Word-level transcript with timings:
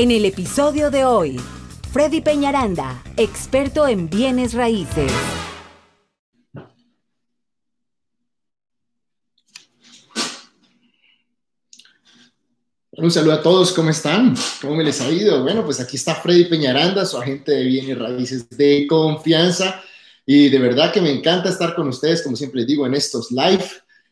En 0.00 0.12
el 0.12 0.26
episodio 0.26 0.92
de 0.92 1.04
hoy, 1.04 1.40
Freddy 1.90 2.20
Peñaranda, 2.20 3.02
experto 3.16 3.88
en 3.88 4.08
bienes 4.08 4.54
raíces. 4.54 5.10
Un 12.92 13.10
saludo 13.10 13.32
a 13.32 13.42
todos, 13.42 13.72
¿cómo 13.72 13.90
están? 13.90 14.36
¿Cómo 14.60 14.76
me 14.76 14.84
les 14.84 15.00
ha 15.00 15.10
ido? 15.10 15.42
Bueno, 15.42 15.64
pues 15.64 15.80
aquí 15.80 15.96
está 15.96 16.14
Freddy 16.14 16.44
Peñaranda, 16.44 17.04
su 17.04 17.18
agente 17.18 17.50
de 17.50 17.64
bienes 17.64 17.98
raíces 17.98 18.48
de 18.50 18.86
confianza. 18.86 19.82
Y 20.24 20.48
de 20.48 20.60
verdad 20.60 20.92
que 20.92 21.00
me 21.00 21.10
encanta 21.10 21.48
estar 21.48 21.74
con 21.74 21.88
ustedes, 21.88 22.22
como 22.22 22.36
siempre 22.36 22.64
digo, 22.64 22.86
en 22.86 22.94
estos 22.94 23.32
live, 23.32 23.64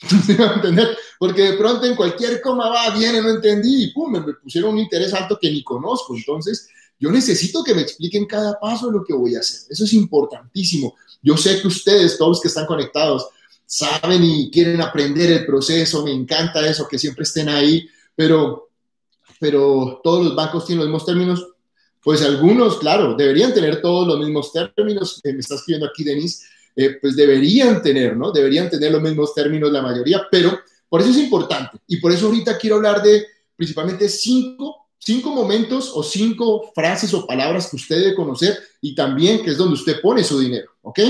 a 0.40 0.54
entender? 0.54 0.96
Porque 1.18 1.42
de 1.42 1.52
pronto 1.52 1.86
en 1.86 1.94
cualquier 1.94 2.40
coma 2.40 2.70
va, 2.70 2.90
viene, 2.90 3.20
no 3.20 3.30
entendí 3.30 3.84
y 3.84 3.92
pum, 3.92 4.10
me 4.10 4.20
pusieron 4.34 4.72
un 4.72 4.80
interés 4.80 5.14
alto 5.14 5.38
que 5.40 5.50
ni 5.50 5.62
conozco. 5.62 6.16
Entonces, 6.16 6.68
yo 7.02 7.10
necesito 7.10 7.64
que 7.64 7.74
me 7.74 7.82
expliquen 7.82 8.26
cada 8.26 8.60
paso 8.60 8.86
de 8.86 8.92
lo 8.92 9.04
que 9.04 9.12
voy 9.12 9.34
a 9.34 9.40
hacer. 9.40 9.62
Eso 9.68 9.82
es 9.82 9.92
importantísimo. 9.92 10.94
Yo 11.20 11.36
sé 11.36 11.60
que 11.60 11.66
ustedes, 11.66 12.16
todos 12.16 12.30
los 12.30 12.40
que 12.40 12.46
están 12.46 12.64
conectados, 12.64 13.26
saben 13.66 14.22
y 14.22 14.52
quieren 14.52 14.80
aprender 14.80 15.32
el 15.32 15.44
proceso. 15.44 16.04
Me 16.04 16.12
encanta 16.12 16.64
eso, 16.64 16.86
que 16.86 17.00
siempre 17.00 17.24
estén 17.24 17.48
ahí, 17.48 17.88
pero, 18.14 18.70
pero 19.40 20.00
todos 20.04 20.26
los 20.26 20.36
bancos 20.36 20.64
tienen 20.64 20.84
los 20.84 20.90
mismos 20.90 21.04
términos. 21.04 21.44
Pues 22.00 22.22
algunos, 22.22 22.78
claro, 22.78 23.16
deberían 23.16 23.52
tener 23.52 23.82
todos 23.82 24.06
los 24.06 24.20
mismos 24.20 24.52
términos. 24.52 25.20
Eh, 25.24 25.32
me 25.32 25.40
está 25.40 25.56
escribiendo 25.56 25.88
aquí 25.88 26.04
Denise. 26.04 26.44
Eh, 26.76 26.98
pues 27.00 27.16
deberían 27.16 27.82
tener, 27.82 28.16
¿no? 28.16 28.30
Deberían 28.30 28.70
tener 28.70 28.92
los 28.92 29.02
mismos 29.02 29.34
términos 29.34 29.72
la 29.72 29.82
mayoría, 29.82 30.22
pero 30.30 30.56
por 30.88 31.00
eso 31.00 31.10
es 31.10 31.16
importante. 31.16 31.78
Y 31.88 31.96
por 31.96 32.12
eso 32.12 32.26
ahorita 32.26 32.56
quiero 32.58 32.76
hablar 32.76 33.02
de 33.02 33.26
principalmente 33.56 34.08
cinco 34.08 34.81
cinco 35.04 35.30
momentos 35.30 35.90
o 35.94 36.02
cinco 36.02 36.70
frases 36.74 37.12
o 37.14 37.26
palabras 37.26 37.68
que 37.68 37.76
usted 37.76 37.98
debe 37.98 38.14
conocer 38.14 38.58
y 38.80 38.94
también 38.94 39.42
que 39.42 39.50
es 39.50 39.58
donde 39.58 39.74
usted 39.74 40.00
pone 40.00 40.22
su 40.22 40.38
dinero, 40.38 40.70
¿ok? 40.82 41.00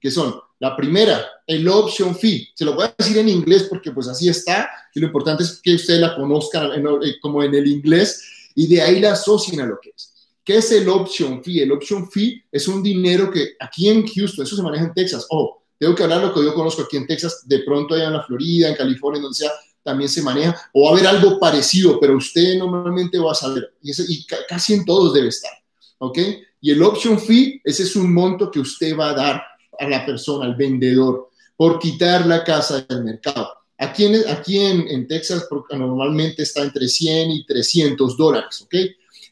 Que 0.00 0.10
son 0.10 0.34
la 0.58 0.76
primera, 0.76 1.24
el 1.46 1.68
option 1.68 2.16
fee. 2.16 2.48
Se 2.54 2.64
lo 2.64 2.74
voy 2.74 2.86
a 2.86 2.94
decir 2.98 3.16
en 3.18 3.28
inglés 3.28 3.66
porque 3.70 3.92
pues 3.92 4.08
así 4.08 4.28
está 4.28 4.68
y 4.92 5.00
lo 5.00 5.06
importante 5.06 5.44
es 5.44 5.60
que 5.62 5.74
usted 5.74 6.00
la 6.00 6.16
conozca 6.16 6.68
eh, 6.74 7.14
como 7.20 7.42
en 7.42 7.54
el 7.54 7.66
inglés 7.68 8.50
y 8.56 8.66
de 8.66 8.82
ahí 8.82 8.98
la 8.98 9.12
asocien 9.12 9.60
a 9.60 9.66
lo 9.66 9.78
que 9.80 9.90
es. 9.96 10.12
¿Qué 10.44 10.56
es 10.56 10.72
el 10.72 10.88
option 10.88 11.44
fee? 11.44 11.60
El 11.60 11.70
option 11.72 12.10
fee 12.10 12.42
es 12.50 12.66
un 12.66 12.82
dinero 12.82 13.30
que 13.30 13.52
aquí 13.60 13.88
en 13.88 14.06
Houston, 14.06 14.44
eso 14.44 14.56
se 14.56 14.62
maneja 14.62 14.86
en 14.86 14.94
Texas. 14.94 15.26
Oh, 15.30 15.62
tengo 15.78 15.94
que 15.94 16.02
hablar 16.02 16.22
lo 16.22 16.34
que 16.34 16.42
yo 16.42 16.54
conozco 16.54 16.82
aquí 16.82 16.96
en 16.96 17.06
Texas, 17.06 17.42
de 17.46 17.60
pronto 17.60 17.94
allá 17.94 18.06
en 18.06 18.14
la 18.14 18.24
Florida, 18.24 18.68
en 18.68 18.74
California, 18.74 19.22
donde 19.22 19.36
sea, 19.36 19.52
también 19.88 20.10
se 20.10 20.20
maneja, 20.20 20.54
o 20.74 20.84
va 20.84 20.90
a 20.90 20.92
haber 20.92 21.06
algo 21.06 21.40
parecido, 21.40 21.98
pero 21.98 22.14
usted 22.14 22.58
normalmente 22.58 23.18
va 23.18 23.32
a 23.32 23.34
saber, 23.34 23.72
y, 23.82 24.26
casi 24.46 24.74
en 24.74 24.84
todos 24.84 25.14
debe 25.14 25.28
estar, 25.28 25.52
¿ok? 25.96 26.18
Y 26.60 26.72
el 26.72 26.82
option 26.82 27.18
fee, 27.18 27.62
ese 27.64 27.84
es 27.84 27.96
un 27.96 28.12
monto 28.12 28.50
que 28.50 28.60
usted 28.60 28.94
va 28.94 29.10
a 29.10 29.14
dar 29.14 29.42
a 29.78 29.88
la 29.88 30.04
persona, 30.04 30.44
al 30.44 30.56
vendedor, 30.56 31.30
por 31.56 31.78
quitar 31.78 32.26
la 32.26 32.44
casa 32.44 32.82
del 32.82 33.02
mercado. 33.02 33.48
Aquí 33.78 34.04
en, 34.04 34.28
aquí 34.28 34.58
en, 34.58 35.08
Texas 35.08 35.48
normalmente 35.70 36.42
está 36.42 36.62
entre 36.62 36.86
100 36.86 37.30
y 37.30 37.46
300 37.46 38.14
dólares, 38.18 38.60
¿ok? 38.60 38.74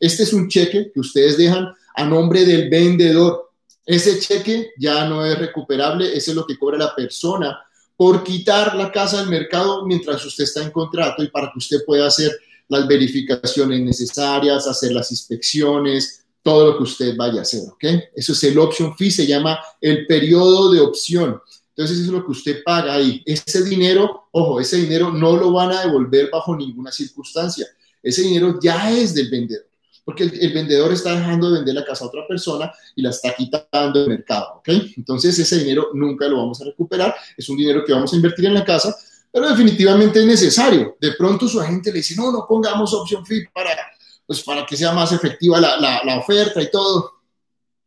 Este 0.01 0.23
es 0.23 0.33
un 0.33 0.49
cheque 0.49 0.91
que 0.91 1.01
ustedes 1.01 1.37
dejan 1.37 1.69
a 1.97 2.05
nombre 2.05 2.47
del 2.47 2.71
vendedor. 2.71 3.51
Ese 3.85 4.19
cheque 4.21 4.71
ya 4.79 5.07
no 5.07 5.27
es 5.27 5.39
recuperable, 5.39 6.17
ese 6.17 6.31
es 6.31 6.35
lo 6.35 6.47
que 6.47 6.59
cobra 6.59 6.79
la 6.79 6.95
persona 6.95 7.59
por 7.97 8.23
quitar 8.23 8.77
la 8.77 8.93
casa 8.93 9.21
del 9.21 9.29
mercado 9.29 9.87
mientras 9.87 10.25
usted 10.25 10.45
está 10.45 10.63
en 10.63 10.71
contrato 10.71 11.23
y 11.23 11.29
para 11.29 11.51
que 11.51 11.59
usted 11.59 11.85
pueda 11.85 12.07
hacer 12.07 12.39
las 12.69 12.87
verificaciones 12.87 13.81
necesarias, 13.81 14.67
hacer 14.67 14.93
las 14.93 15.11
inspecciones, 15.11 16.25
todo 16.43 16.73
lo 16.73 16.77
que 16.77 16.85
usted 16.85 17.17
vaya 17.17 17.41
a 17.41 17.43
hacer, 17.43 17.63
¿ok? 17.69 17.85
Eso 18.15 18.33
es 18.33 18.45
el 18.45 18.59
option 18.59 18.97
fee, 18.97 19.11
se 19.11 19.27
llama 19.27 19.59
el 19.81 20.07
periodo 20.07 20.71
de 20.71 20.81
opción. 20.81 21.41
Entonces, 21.71 21.99
eso 21.99 22.07
es 22.07 22.13
lo 22.13 22.25
que 22.25 22.33
usted 22.33 22.63
paga 22.65 22.95
ahí. 22.95 23.23
Ese 23.27 23.63
dinero, 23.65 24.29
ojo, 24.31 24.61
ese 24.61 24.77
dinero 24.77 25.13
no 25.13 25.37
lo 25.37 25.53
van 25.53 25.73
a 25.73 25.83
devolver 25.83 26.31
bajo 26.31 26.57
ninguna 26.57 26.91
circunstancia. 26.91 27.67
Ese 28.03 28.23
dinero 28.23 28.59
ya 28.63 28.91
es 28.91 29.15
del 29.15 29.29
vendedor 29.29 29.66
porque 30.07 30.23
el, 30.23 30.53
vendedor 30.53 30.93
está 30.93 31.17
dejando 31.17 31.51
de 31.51 31.59
vender 31.59 31.75
la 31.75 31.85
casa 31.85 32.05
a 32.05 32.09
otra 32.09 32.25
persona 32.29 32.73
y 32.95 33.03
la 33.03 33.11
está 33.11 33.35
quitando 33.35 33.99
del 33.99 34.09
mercado, 34.09 34.59
¿ok? 34.59 34.69
Entonces 34.97 35.37
ese 35.37 35.59
dinero 35.59 35.89
nunca 35.95 36.29
lo 36.29 36.37
vamos 36.37 36.61
a 36.63 36.65
recuperar, 36.65 37.13
es 37.37 37.49
un 37.49 37.57
dinero 37.57 37.85
que 37.85 37.93
vamos 37.93 38.13
a 38.13 38.17
invertir 38.17 38.45
en 38.47 38.55
la 38.55 38.65
casa, 38.65 38.97
pero 39.33 39.49
definitivamente 39.49 40.21
es 40.21 40.27
necesario. 40.27 40.97
De 41.01 41.11
pronto 41.15 41.49
su 41.49 41.61
agente 41.61 41.91
le 41.91 41.97
dice, 41.99 42.15
no, 42.15 42.31
no 42.31 42.47
pongamos 42.49 42.95
option 42.95 43.27
fee 43.27 43.49
para, 43.53 43.77
pues, 44.25 44.45
para 44.45 44.65
que 44.65 44.77
sea 44.77 44.93
más 44.93 45.11
efectiva 45.11 45.61
la, 45.61 45.77
la, 45.77 46.01
la 46.05 46.21
oferta 46.21 46.63
y 46.63 46.71
todo. 46.71 47.15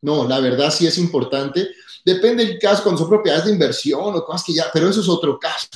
No, 0.02 0.28
la 0.28 0.42
verdad 0.42 0.72
sí 0.72 0.86
es 0.86 0.98
importante. 0.98 1.70
Depende 2.04 2.46
del 2.46 2.60
caso, 2.60 2.84
cuando 2.84 3.00
son 3.00 3.10
propiedades 3.10 3.46
de 3.46 3.54
inversión 3.54 4.14
o 4.14 4.26
cosas 4.26 4.44
que 4.44 4.54
ya, 4.54 4.66
pero 4.74 4.90
eso 4.90 5.00
es 5.00 5.08
otro 5.08 5.40
caso. 5.40 5.70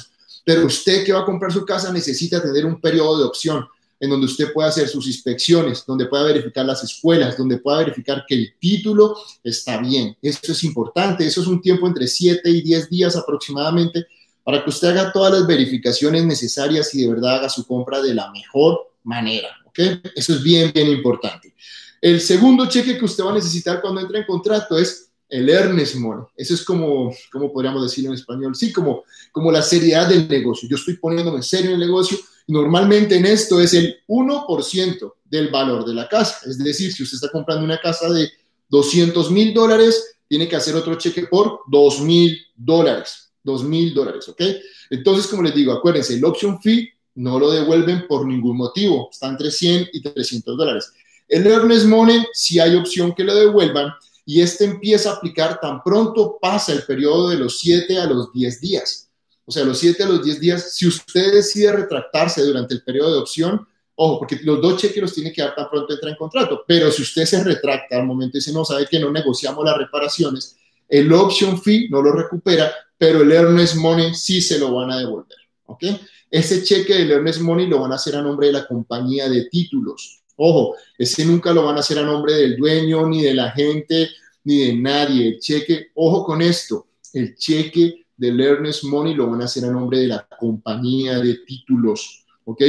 Pero 0.43 0.65
usted 0.65 1.05
que 1.05 1.13
va 1.13 1.21
a 1.21 1.25
comprar 1.25 1.53
su 1.53 1.63
casa 1.63 1.89
necesita 1.93 2.41
tener 2.41 2.65
un 2.65 2.81
periodo 2.81 3.19
de 3.19 3.23
opción 3.23 3.65
en 4.03 4.09
donde 4.09 4.25
usted 4.25 4.51
pueda 4.51 4.67
hacer 4.67 4.89
sus 4.89 5.07
inspecciones, 5.07 5.85
donde 5.87 6.07
pueda 6.07 6.23
verificar 6.23 6.65
las 6.65 6.83
escuelas, 6.83 7.37
donde 7.37 7.59
pueda 7.59 7.77
verificar 7.77 8.25
que 8.27 8.35
el 8.35 8.53
título 8.59 9.15
está 9.41 9.77
bien. 9.77 10.17
Esto 10.21 10.51
es 10.51 10.61
importante, 10.65 11.25
eso 11.25 11.39
es 11.39 11.47
un 11.47 11.61
tiempo 11.61 11.87
entre 11.87 12.05
7 12.05 12.49
y 12.49 12.61
10 12.61 12.89
días 12.89 13.15
aproximadamente 13.15 14.05
para 14.43 14.61
que 14.61 14.69
usted 14.69 14.89
haga 14.89 15.13
todas 15.13 15.31
las 15.31 15.47
verificaciones 15.47 16.25
necesarias 16.25 16.93
y 16.93 17.03
de 17.03 17.13
verdad 17.13 17.37
haga 17.37 17.49
su 17.49 17.65
compra 17.65 18.01
de 18.01 18.13
la 18.13 18.29
mejor 18.31 18.91
manera. 19.03 19.47
¿ok? 19.67 19.79
Eso 20.13 20.33
es 20.33 20.43
bien, 20.43 20.73
bien 20.73 20.89
importante. 20.89 21.55
El 22.01 22.19
segundo 22.19 22.65
cheque 22.65 22.97
que 22.97 23.05
usted 23.05 23.23
va 23.23 23.31
a 23.31 23.35
necesitar 23.35 23.79
cuando 23.79 24.01
entre 24.01 24.19
en 24.19 24.25
contrato 24.25 24.77
es 24.77 25.11
el 25.29 25.49
earnest 25.49 25.95
money. 25.95 26.25
Eso 26.35 26.55
es 26.55 26.65
como, 26.65 27.15
como 27.31 27.53
podríamos 27.53 27.81
decirlo 27.83 28.09
en 28.09 28.15
español? 28.15 28.53
Sí, 28.53 28.73
como, 28.73 29.05
como 29.31 29.49
la 29.49 29.61
seriedad 29.61 30.09
del 30.09 30.27
negocio. 30.27 30.67
Yo 30.67 30.75
estoy 30.75 30.97
poniéndome 30.97 31.41
serio 31.41 31.69
en 31.69 31.75
el 31.75 31.87
negocio 31.87 32.17
Normalmente 32.47 33.15
en 33.15 33.25
esto 33.25 33.61
es 33.61 33.73
el 33.73 34.01
1% 34.07 35.13
del 35.25 35.47
valor 35.49 35.85
de 35.85 35.93
la 35.93 36.07
casa. 36.09 36.49
Es 36.49 36.57
decir, 36.57 36.91
si 36.91 37.03
usted 37.03 37.15
está 37.15 37.29
comprando 37.29 37.63
una 37.63 37.79
casa 37.79 38.09
de 38.09 38.29
200 38.69 39.31
mil 39.31 39.53
dólares, 39.53 40.17
tiene 40.27 40.47
que 40.47 40.55
hacer 40.55 40.75
otro 40.75 40.95
cheque 40.95 41.27
por 41.27 41.61
2 41.67 42.01
mil 42.01 42.37
dólares. 42.55 43.31
2 43.43 43.63
mil 43.63 43.93
dólares, 43.93 44.27
¿ok? 44.29 44.41
Entonces, 44.89 45.27
como 45.27 45.43
les 45.43 45.53
digo, 45.53 45.73
acuérdense, 45.73 46.15
el 46.15 46.25
option 46.25 46.61
fee 46.61 46.89
no 47.15 47.39
lo 47.39 47.51
devuelven 47.51 48.07
por 48.07 48.25
ningún 48.25 48.57
motivo. 48.57 49.09
Está 49.11 49.27
entre 49.27 49.51
100 49.51 49.89
y 49.93 50.01
300 50.01 50.57
dólares. 50.57 50.91
El 51.27 51.47
earnest 51.47 51.85
money, 51.85 52.25
si 52.33 52.59
hay 52.59 52.75
opción 52.75 53.13
que 53.13 53.23
lo 53.23 53.35
devuelvan 53.35 53.91
y 54.25 54.41
este 54.41 54.65
empieza 54.65 55.11
a 55.11 55.13
aplicar 55.15 55.59
tan 55.59 55.83
pronto 55.83 56.37
pasa 56.41 56.73
el 56.73 56.83
periodo 56.83 57.29
de 57.29 57.37
los 57.37 57.59
7 57.59 57.97
a 57.99 58.05
los 58.05 58.31
10 58.31 58.61
días 58.61 59.02
o 59.45 59.51
sea, 59.51 59.65
los 59.65 59.77
7 59.79 60.03
a 60.03 60.07
los 60.07 60.23
10 60.23 60.39
días, 60.39 60.73
si 60.73 60.87
usted 60.87 61.33
decide 61.33 61.71
retractarse 61.71 62.41
durante 62.43 62.73
el 62.73 62.83
periodo 62.83 63.13
de 63.13 63.19
opción, 63.19 63.67
ojo, 63.95 64.19
porque 64.19 64.39
los 64.43 64.61
dos 64.61 64.81
cheques 64.81 65.01
los 65.01 65.13
tiene 65.13 65.31
que 65.31 65.41
dar 65.41 65.55
tan 65.55 65.69
pronto 65.69 65.93
entra 65.93 66.09
en 66.09 66.15
contrato, 66.15 66.63
pero 66.67 66.91
si 66.91 67.01
usted 67.01 67.25
se 67.25 67.43
retracta 67.43 67.97
al 67.97 68.05
momento 68.05 68.37
y 68.37 68.39
dice, 68.39 68.53
no, 68.53 68.63
sabe 68.63 68.87
que 68.89 68.99
no 68.99 69.11
negociamos 69.11 69.65
las 69.65 69.77
reparaciones, 69.77 70.55
el 70.87 71.11
option 71.11 71.61
fee 71.61 71.87
no 71.89 72.01
lo 72.01 72.11
recupera, 72.11 72.71
pero 72.97 73.21
el 73.21 73.31
earnest 73.31 73.75
money 73.75 74.13
sí 74.15 74.41
se 74.41 74.59
lo 74.59 74.73
van 74.73 74.91
a 74.91 74.99
devolver, 74.99 75.37
¿ok? 75.65 75.83
Ese 76.29 76.63
cheque 76.63 76.93
del 76.95 77.11
earnest 77.11 77.41
money 77.41 77.67
lo 77.67 77.79
van 77.79 77.91
a 77.91 77.95
hacer 77.95 78.15
a 78.15 78.21
nombre 78.21 78.47
de 78.47 78.53
la 78.53 78.67
compañía 78.67 79.29
de 79.29 79.45
títulos. 79.45 80.21
Ojo, 80.35 80.75
ese 80.97 81.25
nunca 81.25 81.53
lo 81.53 81.63
van 81.65 81.77
a 81.77 81.81
hacer 81.81 81.99
a 81.99 82.03
nombre 82.03 82.33
del 82.33 82.57
dueño, 82.57 83.07
ni 83.07 83.21
de 83.21 83.35
la 83.35 83.51
gente, 83.51 84.09
ni 84.43 84.59
de 84.59 84.73
nadie. 84.73 85.27
El 85.27 85.39
cheque, 85.39 85.91
ojo 85.93 86.23
con 86.23 86.41
esto, 86.41 86.87
el 87.13 87.35
cheque 87.35 88.02
del 88.17 88.39
earnest 88.39 88.83
money 88.85 89.13
lo 89.13 89.29
van 89.29 89.41
a 89.41 89.45
hacer 89.45 89.65
a 89.65 89.71
nombre 89.71 89.99
de 89.99 90.07
la 90.07 90.27
compañía 90.39 91.19
de 91.19 91.35
títulos, 91.45 92.25
¿ok? 92.45 92.61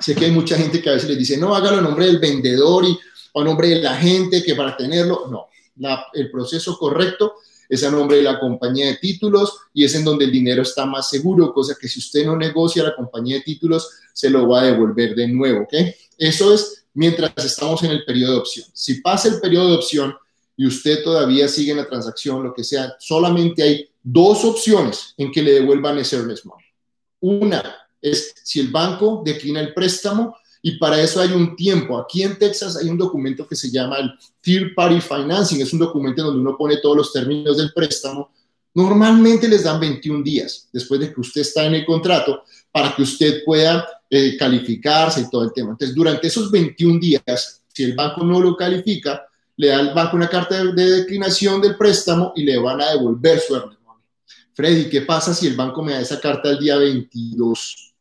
Sé 0.00 0.14
que 0.14 0.26
hay 0.26 0.32
mucha 0.32 0.56
gente 0.56 0.82
que 0.82 0.90
a 0.90 0.94
veces 0.94 1.08
les 1.08 1.18
dice, 1.18 1.36
no, 1.36 1.54
hágalo 1.54 1.78
a 1.78 1.82
nombre 1.82 2.06
del 2.06 2.18
vendedor 2.18 2.84
y, 2.84 2.98
a 3.34 3.44
nombre 3.44 3.68
de 3.68 3.82
la 3.82 3.94
gente 3.96 4.42
que 4.42 4.54
para 4.54 4.76
tenerlo, 4.76 5.26
no, 5.28 5.48
el 6.14 6.30
proceso 6.30 6.76
correcto 6.78 7.34
es 7.68 7.84
a 7.84 7.90
nombre 7.90 8.18
de 8.18 8.22
la 8.22 8.38
compañía 8.38 8.86
de 8.86 8.96
títulos 8.96 9.58
y 9.74 9.84
es 9.84 9.94
en 9.94 10.04
donde 10.04 10.24
el 10.24 10.32
dinero 10.32 10.62
está 10.62 10.86
más 10.86 11.10
seguro, 11.10 11.52
cosa 11.52 11.76
que 11.78 11.88
si 11.88 11.98
usted 11.98 12.24
no 12.24 12.36
negocia 12.36 12.82
la 12.82 12.94
compañía 12.94 13.36
de 13.36 13.42
títulos, 13.42 13.90
se 14.12 14.30
lo 14.30 14.48
va 14.48 14.62
a 14.62 14.64
devolver 14.64 15.14
de 15.14 15.28
nuevo, 15.28 15.62
¿ok? 15.62 15.74
Eso 16.16 16.54
es 16.54 16.84
mientras 16.94 17.32
estamos 17.44 17.82
en 17.82 17.90
el 17.90 18.04
periodo 18.04 18.32
de 18.32 18.38
opción. 18.38 18.66
Si 18.72 19.00
pasa 19.00 19.28
el 19.28 19.40
periodo 19.40 19.70
de 19.70 19.76
opción 19.76 20.14
y 20.56 20.66
usted 20.66 21.04
todavía 21.04 21.48
sigue 21.48 21.72
en 21.72 21.78
la 21.78 21.88
transacción, 21.88 22.42
lo 22.42 22.54
que 22.54 22.64
sea, 22.64 22.94
solamente 22.98 23.62
hay 23.62 23.90
dos 24.08 24.44
opciones 24.44 25.14
en 25.16 25.32
que 25.32 25.42
le 25.42 25.54
devuelvan 25.54 25.98
ese 25.98 26.16
earnest 26.16 26.44
money. 26.44 26.64
Una 27.20 27.74
es 28.00 28.34
si 28.44 28.60
el 28.60 28.68
banco 28.68 29.22
declina 29.24 29.60
el 29.60 29.74
préstamo 29.74 30.36
y 30.62 30.78
para 30.78 31.00
eso 31.00 31.20
hay 31.20 31.32
un 31.32 31.56
tiempo. 31.56 31.98
Aquí 31.98 32.22
en 32.22 32.38
Texas 32.38 32.76
hay 32.76 32.88
un 32.88 32.96
documento 32.96 33.48
que 33.48 33.56
se 33.56 33.68
llama 33.68 33.98
el 33.98 34.12
Third 34.40 34.74
Party 34.76 35.00
Financing. 35.00 35.60
Es 35.60 35.72
un 35.72 35.80
documento 35.80 36.22
donde 36.22 36.40
uno 36.40 36.56
pone 36.56 36.76
todos 36.76 36.96
los 36.96 37.12
términos 37.12 37.56
del 37.56 37.72
préstamo. 37.72 38.30
Normalmente 38.74 39.48
les 39.48 39.64
dan 39.64 39.80
21 39.80 40.22
días 40.22 40.68
después 40.72 41.00
de 41.00 41.12
que 41.12 41.20
usted 41.20 41.40
está 41.40 41.66
en 41.66 41.74
el 41.74 41.84
contrato 41.84 42.44
para 42.70 42.94
que 42.94 43.02
usted 43.02 43.42
pueda 43.44 43.86
eh, 44.08 44.36
calificarse 44.36 45.22
y 45.22 45.30
todo 45.30 45.42
el 45.42 45.52
tema. 45.52 45.70
Entonces, 45.70 45.96
durante 45.96 46.28
esos 46.28 46.48
21 46.52 47.00
días, 47.00 47.62
si 47.72 47.82
el 47.82 47.94
banco 47.94 48.22
no 48.22 48.38
lo 48.38 48.56
califica, 48.56 49.26
le 49.56 49.68
da 49.68 49.78
al 49.78 49.94
banco 49.94 50.16
una 50.16 50.28
carta 50.28 50.62
de, 50.62 50.72
de 50.74 50.90
declinación 50.98 51.60
del 51.60 51.76
préstamo 51.76 52.32
y 52.36 52.44
le 52.44 52.56
van 52.58 52.80
a 52.80 52.92
devolver 52.92 53.40
su 53.40 53.56
earnest 53.56 53.75
Freddy, 54.56 54.88
¿qué 54.88 55.02
pasa 55.02 55.34
si 55.34 55.46
el 55.46 55.54
banco 55.54 55.82
me 55.82 55.92
da 55.92 56.00
esa 56.00 56.18
carta 56.18 56.48
el 56.48 56.58
día 56.58 56.76
22? 56.78 57.94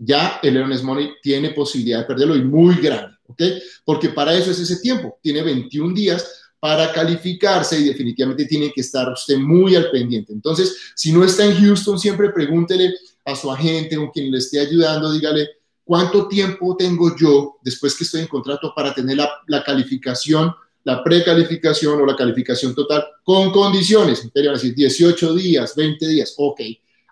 Ya 0.00 0.40
el 0.42 0.56
Earnest 0.56 0.82
Money 0.82 1.12
tiene 1.22 1.50
posibilidad 1.50 2.00
de 2.00 2.04
perderlo 2.04 2.34
y 2.34 2.42
muy 2.42 2.74
grande, 2.82 3.16
¿ok? 3.28 3.42
Porque 3.84 4.08
para 4.08 4.34
eso 4.34 4.50
es 4.50 4.58
ese 4.58 4.80
tiempo. 4.80 5.20
Tiene 5.22 5.40
21 5.40 5.94
días 5.94 6.50
para 6.58 6.92
calificarse 6.92 7.78
y 7.78 7.84
definitivamente 7.84 8.46
tiene 8.46 8.72
que 8.72 8.80
estar 8.80 9.08
usted 9.12 9.38
muy 9.38 9.76
al 9.76 9.88
pendiente. 9.92 10.32
Entonces, 10.32 10.76
si 10.96 11.12
no 11.12 11.22
está 11.22 11.44
en 11.44 11.54
Houston, 11.54 11.96
siempre 11.96 12.30
pregúntele 12.30 12.94
a 13.24 13.36
su 13.36 13.48
agente 13.48 13.96
o 13.96 14.10
quien 14.10 14.32
le 14.32 14.38
esté 14.38 14.58
ayudando, 14.58 15.12
dígale, 15.12 15.48
¿cuánto 15.84 16.26
tiempo 16.26 16.76
tengo 16.76 17.14
yo 17.16 17.58
después 17.62 17.96
que 17.96 18.02
estoy 18.02 18.22
en 18.22 18.26
contrato 18.26 18.72
para 18.74 18.92
tener 18.92 19.16
la 19.46 19.62
calificación 19.62 20.52
la 20.88 21.04
precalificación 21.04 22.00
o 22.00 22.06
la 22.06 22.16
calificación 22.16 22.74
total 22.74 23.04
con 23.22 23.50
condiciones. 23.52 24.24
Entonces, 24.24 24.52
decir 24.52 24.74
18 24.74 25.34
días, 25.34 25.76
20 25.76 26.08
días, 26.08 26.34
ok. 26.38 26.62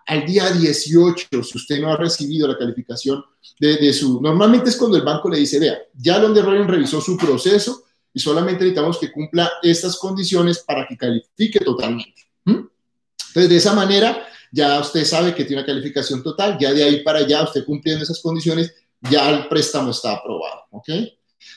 Al 0.07 0.25
día 0.25 0.49
18, 0.49 1.43
si 1.43 1.57
usted 1.59 1.79
no 1.79 1.91
ha 1.91 1.95
recibido 1.95 2.47
la 2.47 2.57
calificación 2.57 3.23
de, 3.59 3.93
su... 3.93 4.19
Normalmente 4.19 4.71
es 4.71 4.77
cuando 4.77 4.97
el 4.97 5.03
banco 5.03 5.29
le 5.29 5.37
dice, 5.37 5.59
vea, 5.59 5.77
ya 5.93 6.17
donde 6.17 6.41
Ryan 6.41 6.67
revisó 6.67 6.99
su 6.99 7.15
proceso 7.15 7.83
y 8.11 8.19
solamente 8.19 8.63
necesitamos 8.63 8.97
que 8.97 9.11
cumpla 9.11 9.47
estas 9.61 9.95
condiciones 9.97 10.63
para 10.65 10.87
que 10.87 10.97
califique 10.97 11.59
totalmente. 11.59 12.23
Entonces, 12.45 13.47
de 13.47 13.57
esa 13.57 13.75
manera, 13.75 14.27
ya 14.51 14.79
usted 14.79 15.05
sabe 15.05 15.35
que 15.35 15.45
tiene 15.45 15.61
una 15.61 15.67
calificación 15.67 16.23
total, 16.23 16.57
ya 16.59 16.73
de 16.73 16.83
ahí 16.83 17.03
para 17.03 17.19
allá, 17.19 17.43
usted 17.43 17.63
cumpliendo 17.63 18.03
esas 18.03 18.19
condiciones, 18.21 18.73
ya 19.01 19.29
el 19.29 19.47
préstamo 19.47 19.91
está 19.91 20.13
aprobado, 20.13 20.61
¿ok? 20.71 20.89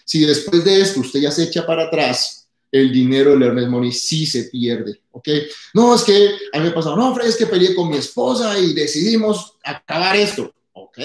Si 0.05 0.21
después 0.21 0.65
de 0.65 0.81
esto 0.81 1.01
usted 1.01 1.21
ya 1.21 1.31
se 1.31 1.45
echa 1.45 1.67
para 1.67 1.85
atrás, 1.85 2.49
el 2.73 2.93
dinero 2.93 3.33
del 3.33 3.43
Earnest 3.43 3.69
Money 3.69 3.93
sí 3.93 4.27
se 4.27 4.45
pierde, 4.45 5.01
¿ok? 5.11 5.29
No, 5.75 5.95
es 5.95 6.03
que 6.03 6.31
a 6.53 6.59
mí 6.59 6.65
me 6.65 6.71
pasó, 6.71 6.97
no, 6.97 7.15
Fred, 7.15 7.29
es 7.29 7.37
que 7.37 7.47
peleé 7.47 7.75
con 7.75 7.89
mi 7.89 7.97
esposa 7.97 8.59
y 8.59 8.73
decidimos 8.73 9.55
acabar 9.65 10.17
esto. 10.17 10.53
Ok, 10.73 10.99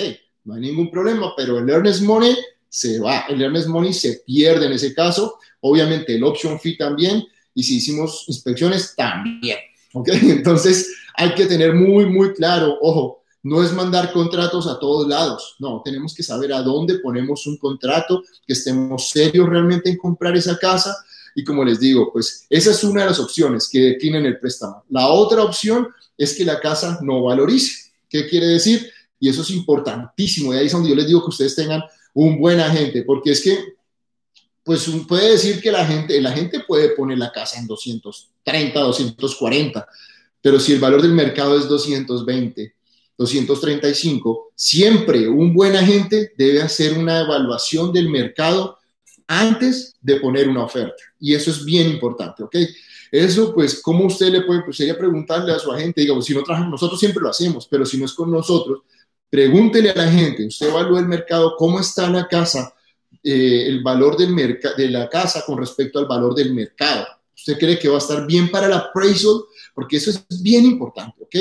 no 0.44 0.56
hay 0.56 0.62
ningún 0.62 0.92
problema, 0.92 1.34
pero 1.36 1.58
el 1.60 1.70
Earnest 1.70 2.02
Money 2.02 2.36
se 2.70 3.00
va, 3.00 3.26
el 3.30 3.42
Earnest 3.42 3.68
Money 3.68 3.94
se 3.94 4.22
pierde 4.26 4.68
en 4.68 4.74
ese 4.74 4.94
caso, 4.94 5.40
obviamente 5.62 6.16
el 6.16 6.24
Option 6.24 6.60
Fee 6.60 6.78
también, 6.78 7.24
y 7.54 7.64
si 7.64 7.78
hicimos 7.78 8.26
inspecciones 8.28 8.94
también, 8.96 9.58
¿ok? 9.94 10.10
Entonces 10.22 10.94
hay 11.16 11.34
que 11.34 11.46
tener 11.46 11.74
muy, 11.74 12.06
muy 12.06 12.34
claro, 12.34 12.78
ojo, 12.82 13.24
no 13.46 13.62
es 13.62 13.74
mandar 13.74 14.12
contratos 14.12 14.66
a 14.66 14.80
todos 14.80 15.08
lados, 15.08 15.56
no, 15.60 15.80
tenemos 15.86 16.16
que 16.16 16.24
saber 16.24 16.52
a 16.52 16.64
dónde 16.64 16.98
ponemos 16.98 17.46
un 17.46 17.58
contrato, 17.58 18.24
que 18.46 18.54
estemos 18.54 19.10
serios 19.10 19.48
realmente 19.48 19.88
en 19.88 19.98
comprar 19.98 20.36
esa 20.36 20.58
casa. 20.58 20.98
Y 21.36 21.44
como 21.44 21.64
les 21.64 21.80
digo, 21.80 22.12
pues 22.12 22.48
esa 22.50 22.72
es 22.72 22.84
una 22.84 23.02
de 23.02 23.10
las 23.10 23.20
opciones 23.20 23.70
que 23.72 23.80
declinen 23.82 24.26
el 24.26 24.40
préstamo. 24.40 24.84
La 24.90 25.10
otra 25.10 25.44
opción 25.44 25.90
es 26.18 26.34
que 26.34 26.44
la 26.44 26.60
casa 26.60 26.98
no 27.04 27.22
valorice. 27.22 27.92
¿Qué 28.10 28.28
quiere 28.28 28.48
decir? 28.48 28.92
Y 29.20 29.30
eso 29.30 29.44
es 29.44 29.52
importantísimo. 29.52 30.52
Y 30.52 30.58
ahí 30.58 30.66
es 30.66 30.72
donde 30.72 30.90
yo 30.90 30.96
les 30.96 31.06
digo 31.06 31.22
que 31.22 31.30
ustedes 31.30 31.56
tengan 31.56 31.84
un 32.16 32.40
buen 32.40 32.60
agente, 32.60 33.04
porque 33.04 33.30
es 33.30 33.42
que, 33.44 33.76
pues 34.64 34.90
puede 35.08 35.34
decir 35.34 35.62
que 35.62 35.72
la 35.72 35.86
gente, 35.86 36.20
la 36.20 36.32
gente 36.32 36.62
puede 36.62 36.90
poner 36.90 37.20
la 37.20 37.32
casa 37.32 37.60
en 37.60 37.68
230, 37.68 38.80
240, 38.80 39.88
pero 40.42 40.60
si 40.60 40.74
el 40.74 40.80
valor 40.80 41.04
del 41.04 41.12
mercado 41.12 41.60
es 41.60 41.68
220, 41.68 42.74
235, 43.18 44.52
siempre 44.56 45.28
un 45.28 45.54
buen 45.54 45.76
agente 45.76 46.34
debe 46.38 46.62
hacer 46.62 46.98
una 46.98 47.22
evaluación 47.22 47.94
del 47.94 48.10
mercado 48.10 48.78
antes 49.28 49.96
de 50.02 50.20
poner 50.20 50.48
una 50.48 50.64
oferta. 50.64 51.02
Y 51.20 51.34
eso 51.34 51.52
es 51.52 51.64
bien 51.64 51.90
importante, 51.90 52.44
¿ok? 52.44 52.56
Eso, 53.12 53.54
pues, 53.54 53.82
¿cómo 53.82 54.06
usted 54.06 54.30
le 54.30 54.42
puede, 54.42 54.64
pues, 54.64 54.78
sería 54.78 54.98
preguntarle 54.98 55.54
a 55.54 55.60
su 55.60 55.72
agente, 55.72 56.02
digamos, 56.02 56.26
si 56.26 56.34
no 56.34 56.44
trabajamos, 56.44 56.72
nosotros 56.72 57.00
siempre 57.00 57.22
lo 57.22 57.30
hacemos, 57.30 57.68
pero 57.70 57.86
si 57.86 57.98
no 57.98 58.06
es 58.06 58.14
con 58.14 58.30
nosotros, 58.30 58.82
pregúntele 59.30 59.92
a 59.92 59.96
la 59.96 60.12
gente, 60.12 60.46
usted 60.46 60.68
evalúa 60.70 61.00
el 61.00 61.08
mercado, 61.08 61.56
cómo 61.58 61.80
está 61.80 62.10
la 62.10 62.28
casa, 62.28 62.74
eh, 63.24 63.66
el 63.68 63.82
valor 63.82 64.18
del 64.18 64.36
de 64.78 64.90
la 64.90 65.10
casa 65.10 65.44
con 65.46 65.58
respecto 65.58 65.98
al 65.98 66.06
valor 66.06 66.36
del 66.36 66.54
mercado. 66.54 67.08
¿Usted 67.36 67.58
cree 67.58 67.80
que 67.80 67.90
va 67.90 67.96
a 67.96 68.00
estar 68.00 68.26
bien 68.28 68.50
para 68.50 68.68
el 68.68 68.74
appraisal? 68.74 69.42
Porque 69.74 69.98
eso 69.98 70.12
es 70.12 70.42
bien 70.42 70.66
importante, 70.66 71.24
¿ok? 71.24 71.36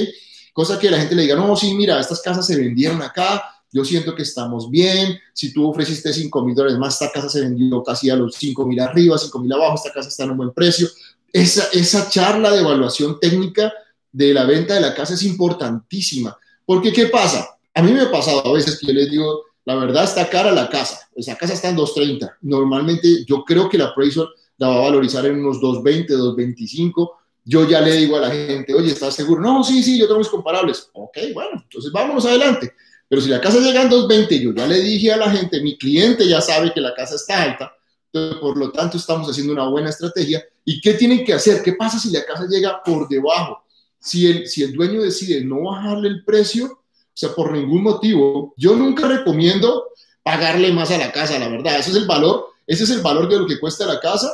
Cosa 0.54 0.78
que 0.78 0.88
la 0.90 0.98
gente 0.98 1.16
le 1.16 1.22
diga, 1.22 1.34
no, 1.34 1.54
sí, 1.56 1.74
mira, 1.74 2.00
estas 2.00 2.22
casas 2.22 2.46
se 2.46 2.56
vendieron 2.56 3.02
acá, 3.02 3.42
yo 3.72 3.84
siento 3.84 4.14
que 4.14 4.22
estamos 4.22 4.70
bien, 4.70 5.18
si 5.32 5.52
tú 5.52 5.68
ofreciste 5.68 6.12
5 6.12 6.44
mil 6.44 6.54
dólares 6.54 6.78
más, 6.78 6.94
esta 6.94 7.10
casa 7.10 7.28
se 7.28 7.40
vendió 7.40 7.82
casi 7.82 8.08
a 8.08 8.14
los 8.14 8.36
5 8.36 8.64
mil 8.64 8.78
arriba, 8.78 9.18
5 9.18 9.36
mil 9.40 9.52
abajo, 9.52 9.74
esta 9.74 9.92
casa 9.92 10.08
está 10.08 10.22
en 10.22 10.30
un 10.30 10.36
buen 10.36 10.52
precio. 10.52 10.88
Esa, 11.32 11.64
esa 11.72 12.08
charla 12.08 12.52
de 12.52 12.60
evaluación 12.60 13.18
técnica 13.18 13.72
de 14.12 14.32
la 14.32 14.44
venta 14.44 14.74
de 14.74 14.80
la 14.80 14.94
casa 14.94 15.14
es 15.14 15.24
importantísima, 15.24 16.38
porque 16.64 16.92
¿qué 16.92 17.08
pasa? 17.08 17.48
A 17.74 17.82
mí 17.82 17.92
me 17.92 18.02
ha 18.02 18.12
pasado 18.12 18.46
a 18.46 18.52
veces 18.52 18.78
que 18.78 18.86
yo 18.86 18.92
les 18.92 19.10
digo, 19.10 19.42
la 19.64 19.74
verdad 19.74 20.04
está 20.04 20.30
cara 20.30 20.52
la 20.52 20.68
casa, 20.68 21.08
esa 21.16 21.36
casa 21.36 21.54
está 21.54 21.68
en 21.68 21.76
230. 21.76 22.38
Normalmente 22.42 23.24
yo 23.26 23.42
creo 23.44 23.68
que 23.68 23.76
la 23.76 23.86
appraisal 23.86 24.28
la 24.58 24.68
va 24.68 24.76
a 24.76 24.82
valorizar 24.82 25.26
en 25.26 25.40
unos 25.40 25.60
220, 25.60 26.12
225. 26.12 27.18
Yo 27.44 27.68
ya 27.68 27.80
le 27.80 27.92
digo 27.92 28.16
a 28.16 28.20
la 28.20 28.30
gente, 28.30 28.72
oye, 28.72 28.92
¿estás 28.92 29.14
seguro? 29.14 29.40
No, 29.42 29.62
sí, 29.62 29.82
sí, 29.82 29.98
yo 29.98 30.06
tengo 30.06 30.18
mis 30.18 30.28
comparables. 30.28 30.88
Ok, 30.94 31.18
bueno, 31.34 31.62
entonces 31.62 31.92
vámonos 31.92 32.24
adelante. 32.24 32.72
Pero 33.08 33.20
si 33.20 33.28
la 33.28 33.40
casa 33.40 33.60
llega 33.60 33.82
en 33.82 33.90
220, 33.90 34.40
yo 34.40 34.54
ya 34.54 34.66
le 34.66 34.80
dije 34.80 35.12
a 35.12 35.16
la 35.16 35.30
gente, 35.30 35.60
mi 35.60 35.76
cliente 35.76 36.26
ya 36.26 36.40
sabe 36.40 36.72
que 36.72 36.80
la 36.80 36.94
casa 36.94 37.16
está 37.16 37.42
alta, 37.42 37.72
por 38.40 38.56
lo 38.56 38.72
tanto 38.72 38.96
estamos 38.96 39.28
haciendo 39.28 39.52
una 39.52 39.68
buena 39.68 39.90
estrategia. 39.90 40.42
¿Y 40.64 40.80
qué 40.80 40.94
tienen 40.94 41.24
que 41.24 41.34
hacer? 41.34 41.62
¿Qué 41.62 41.74
pasa 41.74 41.98
si 41.98 42.10
la 42.10 42.24
casa 42.24 42.46
llega 42.48 42.82
por 42.82 43.08
debajo? 43.08 43.62
Si 43.98 44.26
el, 44.26 44.48
si 44.48 44.62
el 44.62 44.72
dueño 44.72 45.02
decide 45.02 45.44
no 45.44 45.62
bajarle 45.62 46.08
el 46.08 46.24
precio, 46.24 46.66
o 46.66 47.16
sea, 47.16 47.34
por 47.34 47.52
ningún 47.52 47.82
motivo, 47.82 48.54
yo 48.56 48.74
nunca 48.74 49.06
recomiendo 49.06 49.84
pagarle 50.22 50.72
más 50.72 50.90
a 50.90 50.98
la 50.98 51.12
casa, 51.12 51.38
la 51.38 51.48
verdad. 51.48 51.78
Ese 51.78 51.90
es 51.90 51.96
el 51.96 52.06
valor, 52.06 52.46
ese 52.66 52.84
es 52.84 52.90
el 52.90 53.02
valor 53.02 53.28
de 53.28 53.38
lo 53.38 53.46
que 53.46 53.60
cuesta 53.60 53.86
la 53.86 54.00
casa. 54.00 54.30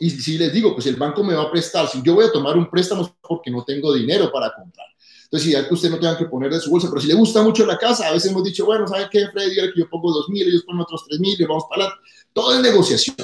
Y 0.00 0.10
si 0.10 0.38
les 0.38 0.52
digo, 0.52 0.74
pues 0.74 0.86
el 0.86 0.96
banco 0.96 1.22
me 1.22 1.34
va 1.34 1.42
a 1.42 1.50
prestar, 1.50 1.88
si 1.88 2.00
yo 2.02 2.14
voy 2.14 2.24
a 2.24 2.32
tomar 2.32 2.56
un 2.56 2.70
préstamo 2.70 3.16
porque 3.20 3.50
no 3.50 3.62
tengo 3.64 3.92
dinero 3.92 4.32
para 4.32 4.52
comprar. 4.52 4.86
Entonces, 5.24 5.52
ya 5.52 5.68
que 5.68 5.74
usted 5.74 5.90
no 5.90 6.00
tenga 6.00 6.18
que 6.18 6.24
poner 6.24 6.50
de 6.50 6.58
su 6.58 6.70
bolsa, 6.70 6.88
pero 6.88 7.00
si 7.00 7.06
le 7.06 7.14
gusta 7.14 7.42
mucho 7.42 7.64
la 7.64 7.78
casa, 7.78 8.08
a 8.08 8.12
veces 8.12 8.30
hemos 8.32 8.42
dicho, 8.42 8.64
bueno, 8.64 8.88
¿sabe 8.88 9.08
qué, 9.10 9.28
Freddy? 9.28 9.54
que 9.54 9.78
yo 9.78 9.88
pongo 9.88 10.12
dos 10.12 10.28
mil, 10.28 10.48
ellos 10.48 10.64
ponen 10.64 10.80
otros 10.80 11.04
tres 11.06 11.20
mil, 11.20 11.40
y 11.40 11.44
vamos 11.44 11.64
para 11.68 11.84
adelante. 11.84 12.04
Todo 12.32 12.54
es 12.54 12.60
negociación. 12.60 13.16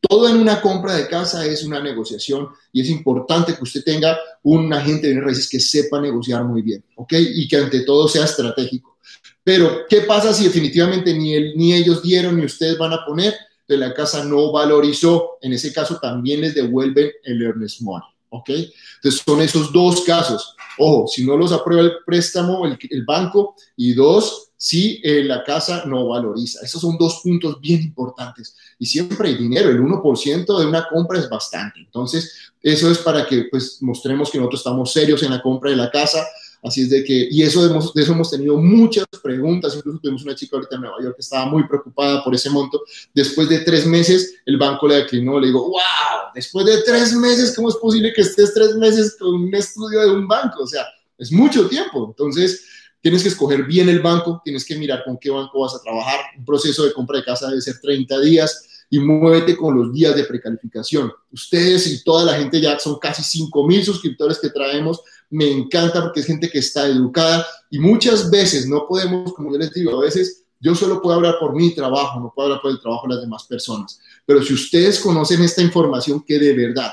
Todo 0.00 0.28
en 0.28 0.36
una 0.36 0.60
compra 0.60 0.96
de 0.96 1.06
casa 1.08 1.46
es 1.46 1.64
una 1.64 1.80
negociación 1.80 2.48
y 2.72 2.82
es 2.82 2.90
importante 2.90 3.54
que 3.54 3.62
usted 3.62 3.84
tenga 3.84 4.18
un 4.42 4.72
agente 4.72 5.08
de 5.08 5.20
raíces 5.20 5.48
que 5.48 5.60
sepa 5.60 6.00
negociar 6.00 6.44
muy 6.44 6.62
bien, 6.62 6.84
¿ok? 6.96 7.12
Y 7.18 7.48
que 7.48 7.56
ante 7.56 7.80
todo 7.84 8.08
sea 8.08 8.24
estratégico. 8.24 8.98
Pero, 9.42 9.86
¿qué 9.88 10.02
pasa 10.02 10.32
si 10.34 10.44
definitivamente 10.44 11.14
ni, 11.14 11.34
él, 11.34 11.52
ni 11.56 11.74
ellos 11.74 12.02
dieron 12.02 12.36
ni 12.36 12.46
ustedes 12.46 12.76
van 12.76 12.92
a 12.92 13.04
poner? 13.04 13.34
De 13.66 13.76
la 13.76 13.94
casa 13.94 14.24
no 14.24 14.52
valorizó. 14.52 15.38
En 15.40 15.52
ese 15.52 15.72
caso 15.72 15.98
también 16.00 16.40
les 16.40 16.54
devuelven 16.54 17.10
el 17.24 17.42
earnest 17.42 17.80
money. 17.80 18.08
¿ok? 18.34 18.50
Entonces 18.50 19.22
son 19.24 19.40
esos 19.40 19.72
dos 19.72 20.02
casos. 20.02 20.54
Ojo, 20.78 21.06
si 21.06 21.24
no 21.24 21.36
los 21.36 21.52
aprueba 21.52 21.82
el 21.82 21.92
préstamo, 22.04 22.66
el, 22.66 22.76
el 22.90 23.04
banco, 23.04 23.54
y 23.76 23.94
dos, 23.94 24.50
si 24.56 25.00
eh, 25.04 25.22
la 25.24 25.44
casa 25.44 25.84
no 25.86 26.08
valoriza. 26.08 26.64
Esos 26.64 26.80
son 26.80 26.96
dos 26.98 27.20
puntos 27.22 27.60
bien 27.60 27.82
importantes. 27.82 28.56
Y 28.78 28.86
siempre 28.86 29.28
hay 29.28 29.34
dinero, 29.36 29.68
el 29.70 29.80
1% 29.80 30.58
de 30.58 30.66
una 30.66 30.88
compra 30.88 31.18
es 31.18 31.28
bastante. 31.28 31.80
Entonces, 31.80 32.32
eso 32.62 32.90
es 32.90 32.98
para 32.98 33.26
que 33.26 33.44
pues 33.50 33.78
mostremos 33.82 34.30
que 34.30 34.38
nosotros 34.38 34.60
estamos 34.60 34.92
serios 34.92 35.22
en 35.22 35.30
la 35.30 35.42
compra 35.42 35.70
de 35.70 35.76
la 35.76 35.90
casa 35.90 36.26
Así 36.64 36.80
es 36.80 36.90
de 36.90 37.04
que, 37.04 37.28
y 37.30 37.42
eso 37.42 37.68
de 37.92 38.02
eso 38.02 38.12
hemos 38.12 38.30
tenido 38.30 38.56
muchas 38.56 39.04
preguntas, 39.22 39.76
incluso 39.76 39.98
tuvimos 39.98 40.24
una 40.24 40.34
chica 40.34 40.56
ahorita 40.56 40.76
en 40.76 40.80
Nueva 40.80 40.96
York 41.02 41.16
que 41.16 41.20
estaba 41.20 41.44
muy 41.44 41.68
preocupada 41.68 42.24
por 42.24 42.34
ese 42.34 42.48
monto. 42.48 42.82
Después 43.12 43.50
de 43.50 43.58
tres 43.58 43.86
meses, 43.86 44.36
el 44.46 44.56
banco 44.56 44.88
le 44.88 44.96
declinó, 44.96 45.38
le 45.38 45.48
digo, 45.48 45.68
wow, 45.68 46.32
después 46.34 46.64
de 46.64 46.82
tres 46.82 47.12
meses, 47.12 47.54
¿cómo 47.54 47.68
es 47.68 47.76
posible 47.76 48.14
que 48.14 48.22
estés 48.22 48.54
tres 48.54 48.76
meses 48.76 49.14
con 49.20 49.34
un 49.34 49.54
estudio 49.54 50.00
de 50.00 50.10
un 50.12 50.26
banco? 50.26 50.62
O 50.62 50.66
sea, 50.66 50.86
es 51.18 51.30
mucho 51.30 51.68
tiempo. 51.68 52.06
Entonces, 52.08 52.64
tienes 53.02 53.22
que 53.22 53.28
escoger 53.28 53.64
bien 53.64 53.90
el 53.90 54.00
banco, 54.00 54.40
tienes 54.42 54.64
que 54.64 54.76
mirar 54.76 55.04
con 55.04 55.18
qué 55.18 55.28
banco 55.28 55.60
vas 55.60 55.74
a 55.74 55.82
trabajar. 55.82 56.20
Un 56.38 56.46
proceso 56.46 56.84
de 56.84 56.94
compra 56.94 57.18
de 57.18 57.24
casa 57.24 57.48
debe 57.48 57.60
ser 57.60 57.78
30 57.78 58.20
días 58.20 58.86
y 58.88 58.98
muévete 58.98 59.54
con 59.54 59.76
los 59.76 59.92
días 59.92 60.16
de 60.16 60.24
precalificación. 60.24 61.12
Ustedes 61.30 61.86
y 61.88 62.02
toda 62.02 62.24
la 62.24 62.38
gente 62.38 62.58
ya 62.58 62.78
son 62.78 62.98
casi 62.98 63.22
5 63.22 63.66
mil 63.66 63.84
suscriptores 63.84 64.38
que 64.38 64.48
traemos 64.48 65.02
me 65.30 65.50
encanta 65.50 66.02
porque 66.02 66.20
es 66.20 66.26
gente 66.26 66.48
que 66.48 66.58
está 66.58 66.86
educada 66.86 67.46
y 67.70 67.78
muchas 67.78 68.30
veces 68.30 68.68
no 68.68 68.86
podemos, 68.86 69.32
como 69.34 69.52
yo 69.52 69.58
les 69.58 69.72
digo, 69.72 69.96
a 69.96 70.04
veces 70.04 70.44
yo 70.60 70.74
solo 70.74 71.02
puedo 71.02 71.16
hablar 71.16 71.36
por 71.38 71.54
mi 71.54 71.74
trabajo, 71.74 72.20
no 72.20 72.32
puedo 72.34 72.46
hablar 72.46 72.62
por 72.62 72.70
el 72.70 72.80
trabajo 72.80 73.06
de 73.06 73.14
las 73.14 73.22
demás 73.22 73.44
personas. 73.44 74.00
Pero 74.24 74.42
si 74.42 74.54
ustedes 74.54 74.98
conocen 75.00 75.42
esta 75.42 75.60
información 75.60 76.24
que 76.26 76.38
de 76.38 76.54
verdad 76.54 76.92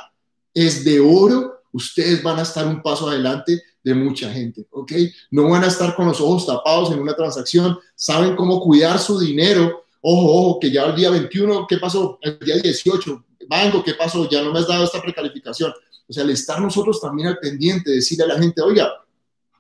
es 0.53 0.83
de 0.83 0.99
oro, 0.99 1.61
ustedes 1.71 2.21
van 2.21 2.39
a 2.39 2.41
estar 2.41 2.67
un 2.67 2.81
paso 2.81 3.09
adelante 3.09 3.61
de 3.83 3.93
mucha 3.93 4.31
gente, 4.31 4.67
¿ok? 4.71 4.91
No 5.31 5.49
van 5.49 5.63
a 5.63 5.67
estar 5.67 5.95
con 5.95 6.05
los 6.05 6.19
ojos 6.21 6.45
tapados 6.45 6.91
en 6.91 6.99
una 6.99 7.15
transacción, 7.15 7.79
saben 7.95 8.35
cómo 8.35 8.59
cuidar 8.59 8.99
su 8.99 9.19
dinero. 9.19 9.85
Ojo, 10.01 10.33
ojo, 10.33 10.59
que 10.59 10.71
ya 10.71 10.85
el 10.85 10.95
día 10.95 11.09
21, 11.09 11.65
¿qué 11.67 11.77
pasó? 11.77 12.19
El 12.21 12.37
día 12.39 12.57
18, 12.57 13.25
banco, 13.47 13.83
¿qué 13.83 13.93
pasó? 13.93 14.29
Ya 14.29 14.43
no 14.43 14.51
me 14.51 14.59
has 14.59 14.67
dado 14.67 14.83
esta 14.83 15.01
precalificación. 15.01 15.73
O 16.11 16.13
sea, 16.13 16.25
al 16.25 16.29
estar 16.29 16.59
nosotros 16.61 16.99
también 16.99 17.29
al 17.29 17.37
pendiente, 17.37 17.89
decirle 17.89 18.25
a 18.25 18.27
la 18.27 18.37
gente, 18.37 18.61
oiga, 18.61 18.91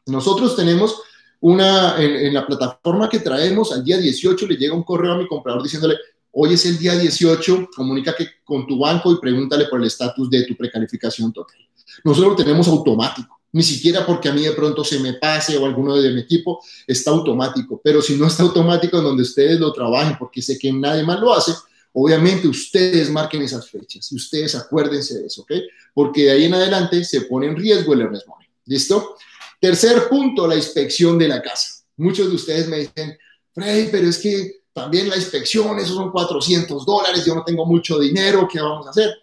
nosotros 0.07 0.53
tenemos 0.53 1.01
una, 1.39 1.95
en, 1.97 2.33
la 2.33 2.45
plataforma 2.45 3.07
que 3.07 3.19
traemos, 3.19 3.71
al 3.71 3.85
día 3.85 3.97
18 3.97 4.47
le 4.47 4.57
llega 4.57 4.75
un 4.75 4.83
correo 4.83 5.13
a 5.13 5.17
mi 5.17 5.25
comprador 5.29 5.63
diciéndole, 5.63 5.95
hoy 6.33 6.55
es 6.55 6.65
el 6.65 6.77
día 6.77 6.97
18, 6.97 7.69
comunica 7.73 8.13
que, 8.13 8.27
con 8.43 8.67
tu 8.67 8.79
banco 8.79 9.13
y 9.13 9.21
pregúntale 9.21 9.67
por 9.67 9.79
el 9.79 9.87
estatus 9.87 10.29
de 10.29 10.43
tu 10.43 10.57
precalificación 10.57 11.31
total. 11.31 11.55
Nosotros 12.03 12.31
lo 12.31 12.43
tenemos 12.43 12.67
automático, 12.67 13.39
ni 13.53 13.63
siquiera 13.63 14.05
porque 14.05 14.27
a 14.27 14.33
mí 14.33 14.41
de 14.41 14.51
pronto 14.51 14.83
se 14.83 14.99
me 14.99 15.13
pase 15.13 15.57
o 15.57 15.65
alguno 15.65 15.95
de 15.95 16.11
mi 16.11 16.19
equipo, 16.19 16.61
está 16.85 17.11
automático, 17.11 17.79
pero 17.81 18.01
si 18.01 18.17
no 18.17 18.27
está 18.27 18.43
automático 18.43 18.97
en 18.97 19.05
donde 19.05 19.23
ustedes 19.23 19.57
lo 19.57 19.71
trabajen, 19.71 20.17
porque 20.19 20.41
sé 20.41 20.59
que 20.59 20.73
nadie 20.73 21.03
más 21.03 21.17
lo 21.21 21.33
hace, 21.33 21.53
Obviamente 21.93 22.47
ustedes 22.47 23.09
marquen 23.09 23.41
esas 23.41 23.69
fechas 23.69 24.11
y 24.11 24.15
ustedes 24.15 24.55
acuérdense 24.55 25.19
de 25.19 25.27
eso, 25.27 25.41
¿ok? 25.41 25.51
Porque 25.93 26.25
de 26.25 26.31
ahí 26.31 26.45
en 26.45 26.53
adelante 26.53 27.03
se 27.03 27.21
pone 27.21 27.47
en 27.47 27.55
riesgo 27.55 27.93
el 27.93 28.01
earnest 28.01 28.27
money. 28.27 28.47
¿Listo? 28.65 29.17
Tercer 29.59 30.07
punto, 30.07 30.47
la 30.47 30.55
inspección 30.55 31.17
de 31.17 31.27
la 31.27 31.41
casa. 31.41 31.83
Muchos 31.97 32.29
de 32.29 32.35
ustedes 32.35 32.67
me 32.67 32.79
dicen, 32.79 33.17
Freddy, 33.53 33.89
pero 33.91 34.07
es 34.07 34.17
que 34.17 34.61
también 34.73 35.09
la 35.09 35.17
inspección, 35.17 35.77
esos 35.79 35.95
son 35.95 36.11
400 36.11 36.85
dólares, 36.85 37.25
yo 37.25 37.35
no 37.35 37.43
tengo 37.43 37.65
mucho 37.65 37.99
dinero, 37.99 38.47
¿qué 38.51 38.61
vamos 38.61 38.87
a 38.87 38.91
hacer? 38.91 39.13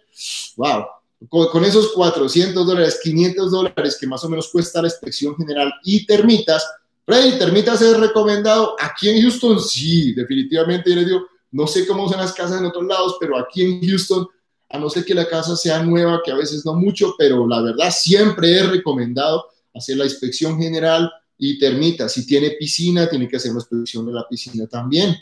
Wow, 0.57 0.85
con, 1.27 1.65
esos 1.65 1.91
400 1.93 2.65
dólares, 2.65 2.99
500 3.03 3.51
dólares 3.51 3.97
que 3.99 4.07
más 4.07 4.23
o 4.23 4.29
menos 4.29 4.49
cuesta 4.49 4.81
la 4.81 4.87
inspección 4.87 5.35
general 5.35 5.73
y 5.83 6.05
termitas, 6.05 6.65
Freddy, 7.05 7.39
termitas 7.39 7.81
es 7.81 7.97
recomendado 7.97 8.75
aquí 8.79 9.09
en 9.09 9.21
Houston, 9.21 9.59
sí, 9.59 10.13
definitivamente 10.13 10.91
yo 10.91 10.95
les 10.95 11.05
digo, 11.07 11.25
no 11.51 11.67
sé 11.67 11.87
cómo 11.87 12.07
son 12.09 12.19
las 12.19 12.33
casas 12.33 12.59
en 12.59 12.65
otros 12.65 12.85
lados, 12.85 13.17
pero 13.19 13.37
aquí 13.37 13.63
en 13.63 13.81
Houston, 13.87 14.27
a 14.69 14.77
no 14.77 14.89
ser 14.89 15.03
que 15.03 15.15
la 15.15 15.27
casa 15.27 15.55
sea 15.55 15.83
nueva, 15.83 16.21
que 16.23 16.31
a 16.31 16.35
veces 16.35 16.65
no 16.65 16.75
mucho, 16.75 17.15
pero 17.17 17.47
la 17.47 17.61
verdad 17.61 17.91
siempre 17.91 18.59
es 18.59 18.69
recomendado 18.69 19.45
hacer 19.73 19.97
la 19.97 20.05
inspección 20.05 20.59
general 20.59 21.11
y 21.37 21.57
termita. 21.57 22.09
Si 22.09 22.25
tiene 22.25 22.51
piscina, 22.51 23.09
tiene 23.09 23.27
que 23.27 23.37
hacer 23.37 23.51
la 23.51 23.59
inspección 23.59 24.05
de 24.05 24.13
la 24.13 24.27
piscina 24.27 24.67
también. 24.67 25.15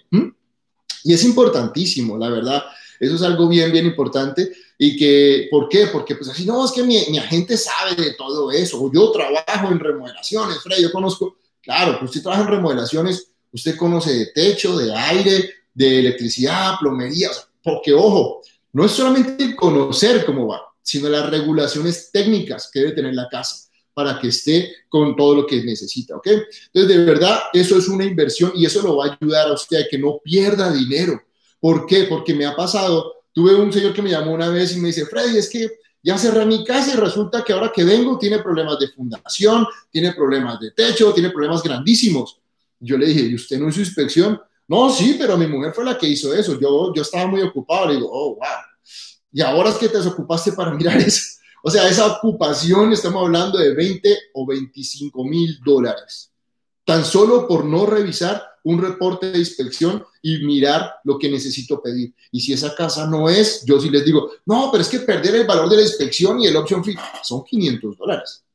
Y 1.04 1.14
es 1.14 1.24
importantísimo, 1.24 2.18
la 2.18 2.30
verdad. 2.30 2.64
Eso 3.00 3.16
es 3.16 3.22
algo 3.22 3.48
bien, 3.48 3.72
bien 3.72 3.86
importante. 3.86 4.52
Y 4.78 4.98
que, 4.98 5.48
¿por 5.50 5.70
qué? 5.70 5.88
Porque 5.88 6.16
pues 6.16 6.30
así, 6.30 6.46
no, 6.46 6.66
es 6.66 6.72
que 6.72 6.84
mi, 6.84 7.00
mi 7.10 7.18
agente 7.18 7.56
sabe 7.58 7.96
de 7.96 8.14
todo 8.14 8.52
eso. 8.52 8.92
Yo 8.92 9.12
trabajo 9.12 9.72
en 9.72 9.80
remodelaciones, 9.80 10.60
Fred, 10.60 10.80
yo 10.80 10.92
conozco, 10.92 11.38
claro, 11.62 11.98
pues 12.00 12.10
usted 12.10 12.24
trabaja 12.24 12.44
en 12.44 12.50
remodelaciones, 12.50 13.28
usted 13.52 13.78
conoce 13.78 14.14
de 14.14 14.26
techo, 14.28 14.78
de 14.78 14.94
aire, 14.94 15.52
de 15.78 16.00
electricidad, 16.00 16.74
plomería, 16.80 17.30
porque 17.64 17.94
ojo, 17.94 18.42
no 18.74 18.84
es 18.84 18.92
solamente 18.92 19.56
conocer 19.56 20.26
cómo 20.26 20.48
va, 20.48 20.62
sino 20.82 21.08
las 21.08 21.30
regulaciones 21.30 22.10
técnicas 22.12 22.72
que 22.74 22.80
debe 22.80 22.94
tener 22.94 23.14
la 23.14 23.28
casa 23.30 23.68
para 23.94 24.20
que 24.20 24.30
esté 24.30 24.74
con 24.90 25.16
todo 25.16 25.36
lo 25.36 25.46
que 25.46 25.64
necesita, 25.64 26.16
¿ok? 26.16 26.28
Entonces, 26.28 26.88
de 26.88 27.06
verdad, 27.06 27.42
eso 27.54 27.78
es 27.78 27.88
una 27.88 28.06
inversión 28.06 28.54
y 28.56 28.66
eso 28.66 28.82
lo 28.82 28.98
va 28.98 29.06
a 29.06 29.18
ayudar 29.22 29.50
a 29.50 29.54
usted 29.54 29.86
a 29.86 29.88
que 29.88 30.00
no 30.00 30.20
pierda 30.24 30.72
dinero. 30.72 31.22
¿Por 31.60 31.86
qué? 31.86 32.06
Porque 32.06 32.34
me 32.34 32.48
ha 32.48 32.56
pasado, 32.56 33.14
tuve 33.32 33.54
un 33.54 33.72
señor 33.72 33.94
que 33.94 34.02
me 34.02 34.10
llamó 34.10 34.32
una 34.32 34.50
vez 34.50 34.76
y 34.76 34.80
me 34.80 34.88
dice, 34.88 35.06
Freddy, 35.06 35.38
es 35.38 35.48
que 35.48 35.70
ya 36.02 36.18
cerré 36.18 36.44
mi 36.46 36.64
casa 36.64 36.94
y 36.94 36.98
resulta 36.98 37.44
que 37.44 37.54
ahora 37.54 37.72
que 37.72 37.84
vengo 37.84 38.18
tiene 38.18 38.40
problemas 38.40 38.80
de 38.80 38.88
fundación, 38.88 39.68
tiene 39.92 40.14
problemas 40.14 40.60
de 40.60 40.72
techo, 40.72 41.14
tiene 41.14 41.30
problemas 41.30 41.62
grandísimos. 41.62 42.40
Yo 42.80 42.98
le 42.98 43.06
dije, 43.06 43.22
¿y 43.22 43.36
usted 43.36 43.60
no 43.60 43.70
hizo 43.70 43.80
inspección? 43.80 44.40
No, 44.68 44.90
sí, 44.90 45.16
pero 45.18 45.38
mi 45.38 45.48
mujer 45.48 45.74
fue 45.74 45.86
la 45.86 45.98
que 45.98 46.08
hizo 46.08 46.34
eso. 46.34 46.60
Yo, 46.60 46.94
yo 46.94 47.02
estaba 47.02 47.28
muy 47.28 47.42
ocupado. 47.42 47.88
Le 47.88 47.96
digo, 47.96 48.10
oh, 48.12 48.36
wow. 48.36 48.46
Y 49.32 49.42
ahora 49.42 49.70
es 49.70 49.76
que 49.76 49.90
te 49.90 49.98
desocupaste 49.98 50.52
para 50.54 50.72
mirar 50.72 50.98
eso. 50.98 51.22
O 51.64 51.72
sea, 51.72 51.90
esa 51.90 52.06
ocupación, 52.06 52.94
estamos 52.94 53.26
hablando 53.26 53.58
de 53.58 53.74
20 53.74 54.18
o 54.36 54.46
25 54.46 55.24
mil 55.26 55.60
dólares. 55.66 56.32
Tan 56.86 57.04
solo 57.04 57.46
por 57.46 57.66
no 57.66 57.86
revisar 57.86 58.42
un 58.64 58.82
reporte 58.82 59.32
de 59.32 59.40
inspección 59.40 60.06
y 60.22 60.46
mirar 60.46 60.94
lo 61.04 61.18
que 61.18 61.30
necesito 61.30 61.82
pedir. 61.82 62.14
Y 62.32 62.40
si 62.40 62.54
esa 62.54 62.76
casa 62.76 63.08
no 63.08 63.28
es, 63.28 63.66
yo 63.66 63.82
sí 63.82 63.90
les 63.90 64.06
digo, 64.06 64.32
no, 64.46 64.70
pero 64.72 64.82
es 64.82 64.88
que 64.88 65.00
perder 65.00 65.36
el 65.36 65.48
valor 65.48 65.70
de 65.70 65.78
la 65.78 65.82
inspección 65.82 66.40
y 66.40 66.48
el 66.48 66.56
option 66.56 66.84
fee 66.84 66.96
son 67.24 67.44
500 67.44 67.98
dólares. 67.98 68.46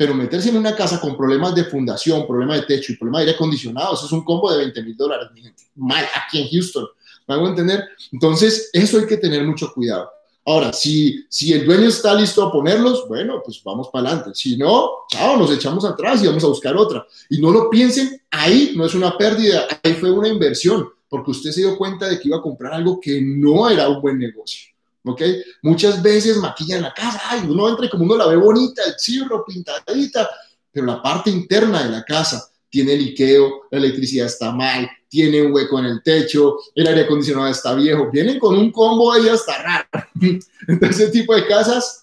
Pero 0.00 0.14
meterse 0.14 0.48
en 0.48 0.56
una 0.56 0.74
casa 0.74 0.98
con 0.98 1.14
problemas 1.14 1.54
de 1.54 1.64
fundación, 1.64 2.26
problemas 2.26 2.62
de 2.62 2.66
techo 2.66 2.90
y 2.90 2.96
problemas 2.96 3.18
de 3.18 3.24
aire 3.26 3.36
acondicionado, 3.36 3.92
eso 3.92 4.06
es 4.06 4.12
un 4.12 4.24
combo 4.24 4.50
de 4.50 4.56
20 4.56 4.82
mil 4.82 4.96
dólares. 4.96 5.28
Mal, 5.74 6.06
aquí 6.16 6.40
en 6.40 6.48
Houston. 6.48 6.86
¿Me 7.28 7.34
hago 7.34 7.46
entender? 7.46 7.84
Entonces, 8.10 8.70
eso 8.72 8.98
hay 8.98 9.06
que 9.06 9.18
tener 9.18 9.44
mucho 9.44 9.70
cuidado. 9.74 10.08
Ahora, 10.46 10.72
si, 10.72 11.26
si 11.28 11.52
el 11.52 11.66
dueño 11.66 11.88
está 11.88 12.14
listo 12.14 12.42
a 12.42 12.50
ponerlos, 12.50 13.06
bueno, 13.08 13.42
pues 13.44 13.60
vamos 13.62 13.90
para 13.92 14.08
adelante. 14.08 14.30
Si 14.32 14.56
no, 14.56 14.90
chao, 15.10 15.36
nos 15.36 15.52
echamos 15.52 15.84
atrás 15.84 16.22
y 16.22 16.28
vamos 16.28 16.44
a 16.44 16.48
buscar 16.48 16.74
otra. 16.78 17.06
Y 17.28 17.38
no 17.38 17.50
lo 17.50 17.68
piensen, 17.68 18.22
ahí 18.30 18.72
no 18.74 18.86
es 18.86 18.94
una 18.94 19.18
pérdida, 19.18 19.66
ahí 19.82 19.92
fue 19.92 20.10
una 20.10 20.28
inversión, 20.28 20.88
porque 21.10 21.32
usted 21.32 21.50
se 21.50 21.60
dio 21.60 21.76
cuenta 21.76 22.08
de 22.08 22.18
que 22.18 22.28
iba 22.28 22.38
a 22.38 22.42
comprar 22.42 22.72
algo 22.72 22.98
que 22.98 23.20
no 23.20 23.68
era 23.68 23.86
un 23.86 24.00
buen 24.00 24.18
negocio. 24.18 24.69
¿Ok? 25.04 25.22
Muchas 25.62 26.02
veces 26.02 26.36
maquillan 26.36 26.82
la 26.82 26.92
casa, 26.92 27.20
ay, 27.24 27.42
uno 27.48 27.68
entra 27.68 27.86
y 27.86 27.88
como 27.90 28.04
uno 28.04 28.16
la 28.16 28.26
ve 28.26 28.36
bonita, 28.36 28.82
el 28.84 28.96
chirro, 28.96 29.44
pintadita, 29.44 30.28
pero 30.70 30.86
la 30.86 31.02
parte 31.02 31.30
interna 31.30 31.82
de 31.84 31.90
la 31.90 32.04
casa 32.04 32.50
tiene 32.68 32.96
liqueo, 32.96 33.62
la 33.70 33.78
electricidad 33.78 34.26
está 34.26 34.52
mal, 34.52 34.88
tiene 35.08 35.42
un 35.42 35.52
hueco 35.52 35.78
en 35.80 35.86
el 35.86 36.02
techo, 36.02 36.58
el 36.74 36.86
aire 36.86 37.02
acondicionado 37.02 37.48
está 37.48 37.74
viejo, 37.74 38.10
vienen 38.12 38.38
con 38.38 38.56
un 38.56 38.70
combo 38.70 39.12
ahí 39.12 39.28
hasta 39.28 39.60
raro. 39.60 39.88
Entonces, 40.68 41.00
ese 41.00 41.10
tipo 41.10 41.34
de 41.34 41.46
casas, 41.46 42.02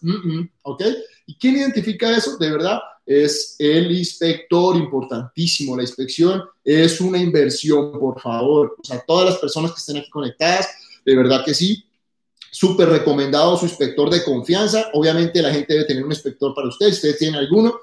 ¿ok? 0.64 0.84
¿Y 1.26 1.36
quién 1.36 1.56
identifica 1.56 2.16
eso? 2.16 2.38
De 2.38 2.52
verdad, 2.52 2.80
es 3.06 3.56
el 3.58 3.90
inspector, 3.92 4.76
importantísimo. 4.76 5.78
La 5.78 5.84
inspección 5.84 6.44
es 6.64 7.00
una 7.00 7.18
inversión, 7.18 7.98
por 7.98 8.20
favor. 8.20 8.76
O 8.78 8.84
sea, 8.84 9.02
todas 9.08 9.30
las 9.30 9.38
personas 9.40 9.72
que 9.72 9.80
estén 9.80 9.98
aquí 9.98 10.10
conectadas, 10.10 10.68
de 11.06 11.16
verdad 11.16 11.44
que 11.46 11.54
sí. 11.54 11.86
Súper 12.60 12.90
recomendado 12.90 13.56
su 13.56 13.66
inspector 13.66 14.10
de 14.10 14.24
confianza. 14.24 14.90
Obviamente 14.94 15.44
la 15.44 15.54
gente 15.54 15.74
debe 15.74 15.86
tener 15.86 16.04
un 16.04 16.12
inspector 16.12 16.56
para 16.56 16.70
ustedes. 16.70 16.96
Ustedes 16.96 17.20
tienen 17.20 17.40
alguno, 17.40 17.80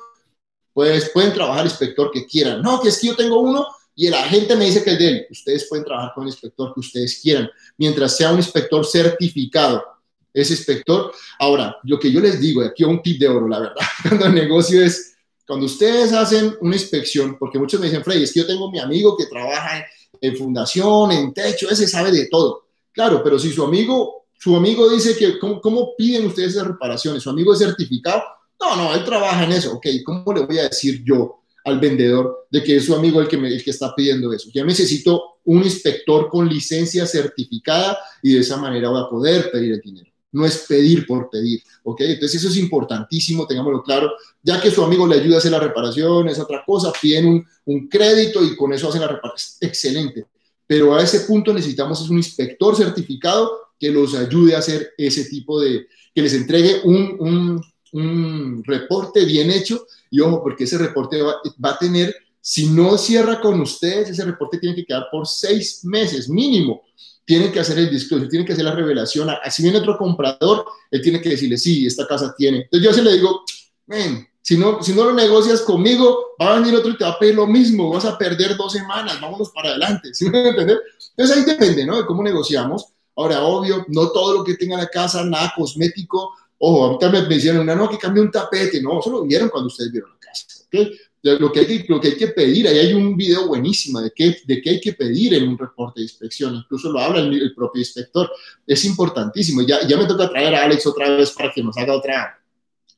pues 0.73 1.11
pueden 1.11 1.33
trabajar 1.33 1.64
inspector 1.64 2.11
que 2.11 2.26
quieran. 2.26 2.61
No, 2.61 2.81
que 2.81 2.88
es 2.88 2.99
que 2.99 3.07
yo 3.07 3.14
tengo 3.14 3.38
uno 3.38 3.69
y 3.95 4.09
el 4.09 4.14
agente 4.14 4.57
me 4.57 4.64
dice 4.64 4.83
que 4.83 4.90
es 4.90 4.99
de 4.99 5.09
él. 5.09 5.26
Ustedes 5.31 5.69
pueden 5.69 5.85
trabajar 5.85 6.12
con 6.12 6.25
el 6.25 6.31
inspector 6.31 6.75
que 6.75 6.81
ustedes 6.81 7.21
quieran, 7.23 7.49
mientras 7.78 8.16
sea 8.16 8.33
un 8.33 8.38
inspector 8.38 8.85
certificado. 8.85 9.85
Ese 10.33 10.54
inspector. 10.54 11.12
Ahora, 11.38 11.76
lo 11.85 11.97
que 11.97 12.11
yo 12.11 12.19
les 12.19 12.40
digo, 12.40 12.61
aquí 12.62 12.83
un 12.83 13.00
tip 13.00 13.21
de 13.21 13.28
oro, 13.28 13.47
la 13.47 13.61
verdad, 13.61 13.87
cuando 14.02 14.26
el 14.26 14.35
negocio 14.35 14.85
es, 14.85 15.14
cuando 15.47 15.66
ustedes 15.66 16.12
hacen 16.12 16.57
una 16.61 16.75
inspección, 16.75 17.37
porque 17.38 17.61
muchos 17.61 17.78
me 17.78 17.87
dicen, 17.87 18.02
Frey, 18.02 18.25
es 18.25 18.33
que 18.33 18.40
yo 18.40 18.47
tengo 18.49 18.73
mi 18.73 18.81
amigo 18.81 19.16
que 19.16 19.26
trabaja 19.26 19.87
en, 20.21 20.37
fundación, 20.37 21.12
en 21.12 21.33
techo, 21.33 21.71
ese 21.71 21.87
sabe 21.87 22.11
de 22.11 22.26
todo. 22.26 22.64
Claro, 22.90 23.23
pero 23.23 23.38
si 23.38 23.52
su 23.52 23.62
amigo, 23.62 24.24
su 24.45 24.55
amigo 24.55 24.91
dice 24.91 25.17
que, 25.17 25.39
¿cómo, 25.39 25.59
cómo 25.59 25.97
piden 25.97 26.27
ustedes 26.27 26.51
esas 26.51 26.67
reparaciones? 26.67 27.23
Su 27.23 27.31
amigo 27.31 27.55
es 27.55 27.61
certificado, 27.61 28.23
no, 28.61 28.77
no, 28.77 28.95
él 28.95 29.03
trabaja 29.03 29.43
en 29.43 29.53
eso. 29.53 29.73
Ok, 29.73 29.87
¿cómo 30.05 30.35
le 30.35 30.45
voy 30.45 30.59
a 30.59 30.69
decir 30.69 31.03
yo 31.03 31.37
al 31.65 31.81
vendedor 31.81 32.47
de 32.51 32.63
que 32.63 32.77
es 32.77 32.85
su 32.85 32.95
amigo 32.95 33.23
el 33.23 33.27
que, 33.27 33.39
me, 33.39 33.49
el 33.49 33.65
que 33.65 33.71
está 33.71 33.95
pidiendo 33.95 34.31
eso? 34.35 34.51
Ya 34.53 34.63
necesito 34.63 35.39
un 35.47 35.65
inspector 35.65 36.29
con 36.29 36.47
licencia 36.47 37.07
certificada 37.07 37.97
y 38.23 38.35
de 38.35 38.41
esa 38.41 38.59
manera 38.59 38.91
voy 38.91 39.01
a 39.01 39.09
poder 39.09 39.51
pedir 39.51 39.73
el 39.73 39.81
dinero. 39.81 40.11
No 40.33 40.45
es 40.45 40.59
pedir 40.69 41.07
por 41.07 41.31
pedir, 41.31 41.63
¿ok? 41.83 42.03
Entonces 42.03 42.39
eso 42.39 42.49
es 42.51 42.59
importantísimo, 42.59 43.47
tengámoslo 43.47 43.83
claro. 43.83 44.13
Ya 44.43 44.61
que 44.61 44.71
su 44.71 44.85
amigo 44.85 45.07
le 45.07 45.21
ayuda 45.21 45.37
a 45.37 45.39
hacer 45.39 45.53
la 45.53 45.61
reparación, 45.61 46.29
es 46.29 46.39
otra 46.39 46.63
cosa, 46.67 46.93
piden 47.01 47.29
un, 47.29 47.47
un 47.65 47.89
crédito 47.89 48.45
y 48.45 48.55
con 48.55 48.75
eso 48.75 48.91
hacen 48.91 49.01
la 49.01 49.09
reparación. 49.09 49.57
Excelente. 49.63 50.27
Pero 50.67 50.95
a 50.95 51.03
ese 51.03 51.21
punto 51.21 51.51
necesitamos 51.55 52.03
es 52.03 52.11
un 52.11 52.19
inspector 52.19 52.77
certificado 52.77 53.63
que 53.78 53.90
los 53.90 54.14
ayude 54.14 54.54
a 54.54 54.59
hacer 54.59 54.93
ese 54.97 55.25
tipo 55.25 55.61
de, 55.61 55.87
que 56.14 56.23
les 56.23 56.35
entregue 56.35 56.81
un, 56.85 57.16
un 57.19 57.61
un 57.95 58.62
reporte 58.64 59.25
bien 59.25 59.50
hecho 59.50 59.87
y 60.11 60.21
ojo, 60.21 60.43
porque 60.43 60.64
ese 60.64 60.78
reporte 60.78 61.23
va, 61.23 61.71
a 61.71 61.78
tener, 61.78 62.14
si 62.40 62.66
no 62.66 62.99
cierra 62.99 63.40
con 63.40 63.61
ustedes, 63.61 64.11
ese 64.11 64.25
reporte 64.25 64.59
tiene 64.59 64.75
que 64.75 64.85
quedar 64.85 65.07
por 65.11 65.26
seis 65.26 65.85
meses 65.85 66.28
mínimo. 66.28 66.83
Tiene 67.25 67.50
que 67.50 67.61
hacer 67.61 67.78
el 67.78 67.90
disclosure, 67.90 68.28
tiene 68.28 68.45
que 68.45 68.52
hacer 68.52 68.64
la 68.64 68.75
revelación. 68.75 69.31
Así 69.43 69.62
viene 69.62 69.78
otro 69.78 69.97
comprador, 69.97 70.66
él 70.90 71.00
tiene 71.02 71.21
que 71.21 71.31
decirle, 71.31 71.57
sí, 71.57 71.87
esta 71.87 72.07
casa 72.07 72.35
tiene. 72.37 72.62
Entonces 72.62 72.85
yo 72.85 72.93
se 72.93 73.02
le 73.02 73.12
digo, 73.12 73.45
ven, 73.87 74.26
si 74.43 74.59
no, 74.59 74.83
si 74.83 74.93
no 74.93 75.04
lo 75.04 75.14
negocias 75.14 75.62
conmigo, 75.62 76.35
va 76.40 76.57
a 76.57 76.61
venir 76.61 76.75
otro 76.75 76.90
y 76.90 76.99
te 76.99 77.04
va 77.04 77.11
a 77.11 77.19
pedir 77.19 77.37
lo 77.37 77.47
mismo, 77.47 77.90
vas 77.90 78.04
a 78.04 78.19
perder 78.19 78.57
dos 78.57 78.73
semanas, 78.73 79.21
vámonos 79.21 79.50
para 79.50 79.71
adelante. 79.71 80.11
¿Sí 80.12 80.28
me 80.28 80.49
entender? 80.49 80.81
Entonces 81.16 81.37
ahí 81.37 81.45
depende, 81.45 81.87
¿no? 81.87 81.97
De 81.97 82.07
cómo 82.07 82.23
negociamos. 82.25 82.88
Ahora, 83.16 83.42
obvio, 83.44 83.85
no 83.88 84.11
todo 84.11 84.38
lo 84.38 84.44
que 84.44 84.54
tenga 84.54 84.76
la 84.76 84.88
casa, 84.88 85.25
nada 85.25 85.52
cosmético, 85.56 86.33
Ojo, 86.59 86.85
ahorita 86.85 87.11
me, 87.11 87.23
me 87.23 87.35
decían, 87.35 87.66
no, 87.66 87.88
que 87.90 87.99
cambie 87.99 88.23
un 88.23 88.30
tapete. 88.30 88.80
No, 88.80 89.00
eso 89.00 89.11
lo 89.11 89.25
vieron 89.25 89.49
cuando 89.49 89.66
ustedes 89.66 89.92
vieron 89.92 90.11
la 90.11 90.18
casa. 90.18 90.47
¿okay? 90.66 90.99
Lo, 91.23 91.52
que 91.52 91.61
hay 91.61 91.66
que, 91.66 91.85
lo 91.88 92.00
que 92.00 92.09
hay 92.09 92.16
que 92.16 92.28
pedir, 92.28 92.69
ahí 92.69 92.78
hay 92.78 92.93
un 92.95 93.17
video 93.17 93.47
buenísimo 93.49 94.00
de 94.00 94.12
qué, 94.15 94.39
de 94.47 94.62
qué 94.62 94.71
hay 94.71 94.80
que 94.80 94.93
pedir 94.93 95.34
en 95.34 95.49
un 95.49 95.58
reporte 95.58 96.00
de 96.00 96.04
inspección. 96.04 96.54
Incluso 96.54 96.91
lo 96.91 97.00
habla 97.00 97.21
el, 97.21 97.54
propio 97.54 97.80
inspector. 97.80 98.30
Es 98.67 98.84
importantísimo. 98.84 99.62
Ya, 99.62 99.86
ya 99.86 99.97
me 99.97 100.06
toca 100.06 100.28
traer 100.28 100.54
a 100.54 100.65
Alex 100.65 100.86
otra 100.86 101.10
vez 101.17 101.32
para 101.32 101.52
que 101.52 101.62
nos 101.62 101.76
haga 101.76 101.95
otra, 101.95 102.41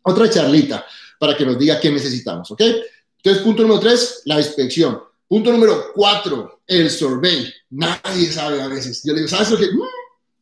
otra 0.02 0.30
charlita, 0.30 0.84
para 1.18 1.36
que 1.36 1.44
nos 1.44 1.58
diga 1.58 1.80
qué 1.80 1.90
necesitamos. 1.90 2.50
¿Ok? 2.50 2.60
Entonces, 3.16 3.42
punto 3.42 3.62
número 3.62 3.80
tres, 3.80 4.22
la 4.26 4.38
inspección. 4.38 5.00
Punto 5.26 5.50
número 5.50 5.86
cuatro, 5.92 6.60
el 6.66 6.88
survey. 6.88 7.52
Nadie 7.70 8.30
sabe 8.30 8.62
a 8.62 8.68
veces. 8.68 9.02
Yo 9.04 9.12
le 9.12 9.20
digo, 9.20 9.28
¿sabes 9.28 9.50
lo 9.50 9.58
que? 9.58 9.66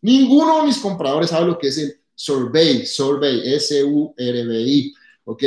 Ninguno 0.04 0.60
de 0.60 0.66
mis 0.66 0.76
compradores 0.76 1.30
sabe 1.30 1.46
lo 1.46 1.58
que 1.58 1.68
es 1.68 1.78
el 1.78 1.98
survey, 2.14 2.84
survey, 2.84 3.54
S-U-R-B-I, 3.54 4.94
¿ok? 5.24 5.42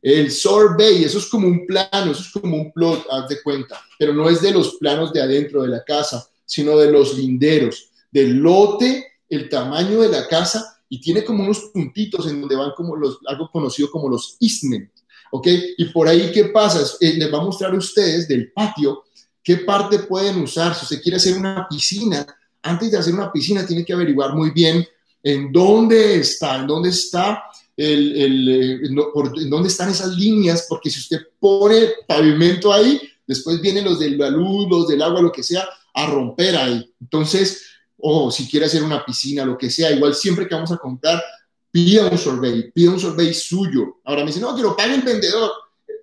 El 0.00 0.32
survey, 0.32 1.04
eso 1.04 1.18
es 1.18 1.26
como 1.26 1.46
un 1.46 1.66
plano, 1.66 2.12
eso 2.12 2.22
es 2.22 2.30
como 2.30 2.56
un 2.56 2.72
plot, 2.72 3.04
haz 3.10 3.28
de 3.28 3.42
cuenta, 3.42 3.78
pero 3.98 4.14
no 4.14 4.30
es 4.30 4.40
de 4.40 4.52
los 4.52 4.76
planos 4.76 5.12
de 5.12 5.20
adentro 5.20 5.60
de 5.60 5.68
la 5.68 5.84
casa, 5.84 6.26
sino 6.46 6.78
de 6.78 6.90
los 6.90 7.18
linderos, 7.18 7.90
del 8.10 8.36
lote, 8.38 9.12
el 9.28 9.50
tamaño 9.50 10.00
de 10.00 10.08
la 10.08 10.26
casa 10.26 10.80
y 10.88 11.02
tiene 11.02 11.22
como 11.22 11.44
unos 11.44 11.70
puntitos 11.74 12.26
en 12.28 12.40
donde 12.40 12.56
van 12.56 12.72
como 12.74 12.96
los, 12.96 13.18
algo 13.26 13.50
conocido 13.50 13.90
como 13.90 14.08
los 14.08 14.38
ismen, 14.40 14.90
¿ok? 15.32 15.48
Y 15.76 15.84
por 15.92 16.08
ahí, 16.08 16.32
¿qué 16.32 16.44
pasa? 16.44 16.82
Eh, 16.98 17.12
les 17.12 17.30
va 17.30 17.36
a 17.36 17.44
mostrar 17.44 17.74
a 17.74 17.76
ustedes 17.76 18.26
del 18.26 18.52
patio 18.52 19.04
qué 19.42 19.58
parte 19.58 19.98
pueden 19.98 20.40
usar. 20.40 20.74
Si 20.74 20.84
usted 20.84 21.02
quiere 21.02 21.18
hacer 21.18 21.36
una 21.36 21.68
piscina, 21.68 22.26
antes 22.62 22.90
de 22.90 22.98
hacer 22.98 23.14
una 23.14 23.32
piscina 23.32 23.66
tiene 23.66 23.84
que 23.84 23.92
averiguar 23.92 24.34
muy 24.34 24.50
bien 24.50 24.86
en 25.22 25.52
dónde 25.52 26.20
está, 26.20 26.56
en 26.56 26.66
dónde 26.66 26.90
está 26.90 27.44
el, 27.76 28.16
el 28.16 28.48
eh, 28.48 28.80
en 28.86 29.50
dónde 29.50 29.68
están 29.68 29.88
esas 29.88 30.16
líneas, 30.16 30.66
porque 30.68 30.90
si 30.90 30.98
usted 30.98 31.20
pone 31.38 31.90
pavimento 32.06 32.72
ahí, 32.72 33.00
después 33.26 33.60
vienen 33.60 33.84
los 33.84 34.00
de 34.00 34.10
la 34.10 34.30
luz, 34.30 34.68
los 34.68 34.88
del 34.88 35.02
agua, 35.02 35.22
lo 35.22 35.30
que 35.32 35.42
sea, 35.42 35.68
a 35.94 36.06
romper 36.06 36.56
ahí. 36.56 36.92
Entonces, 37.00 37.66
o 37.96 38.30
si 38.30 38.48
quiere 38.48 38.66
hacer 38.66 38.82
una 38.82 39.04
piscina, 39.04 39.44
lo 39.44 39.56
que 39.56 39.70
sea, 39.70 39.92
igual 39.92 40.14
siempre 40.14 40.48
que 40.48 40.54
vamos 40.54 40.72
a 40.72 40.76
comprar, 40.76 41.22
pida 41.70 42.08
un 42.08 42.18
survey, 42.18 42.70
pida 42.72 42.90
un 42.90 43.00
survey 43.00 43.32
suyo. 43.32 43.98
Ahora 44.04 44.22
me 44.22 44.28
dice, 44.28 44.40
no, 44.40 44.56
que 44.56 44.62
lo 44.62 44.76
pague 44.76 44.94
el 44.94 45.02
vendedor. 45.02 45.50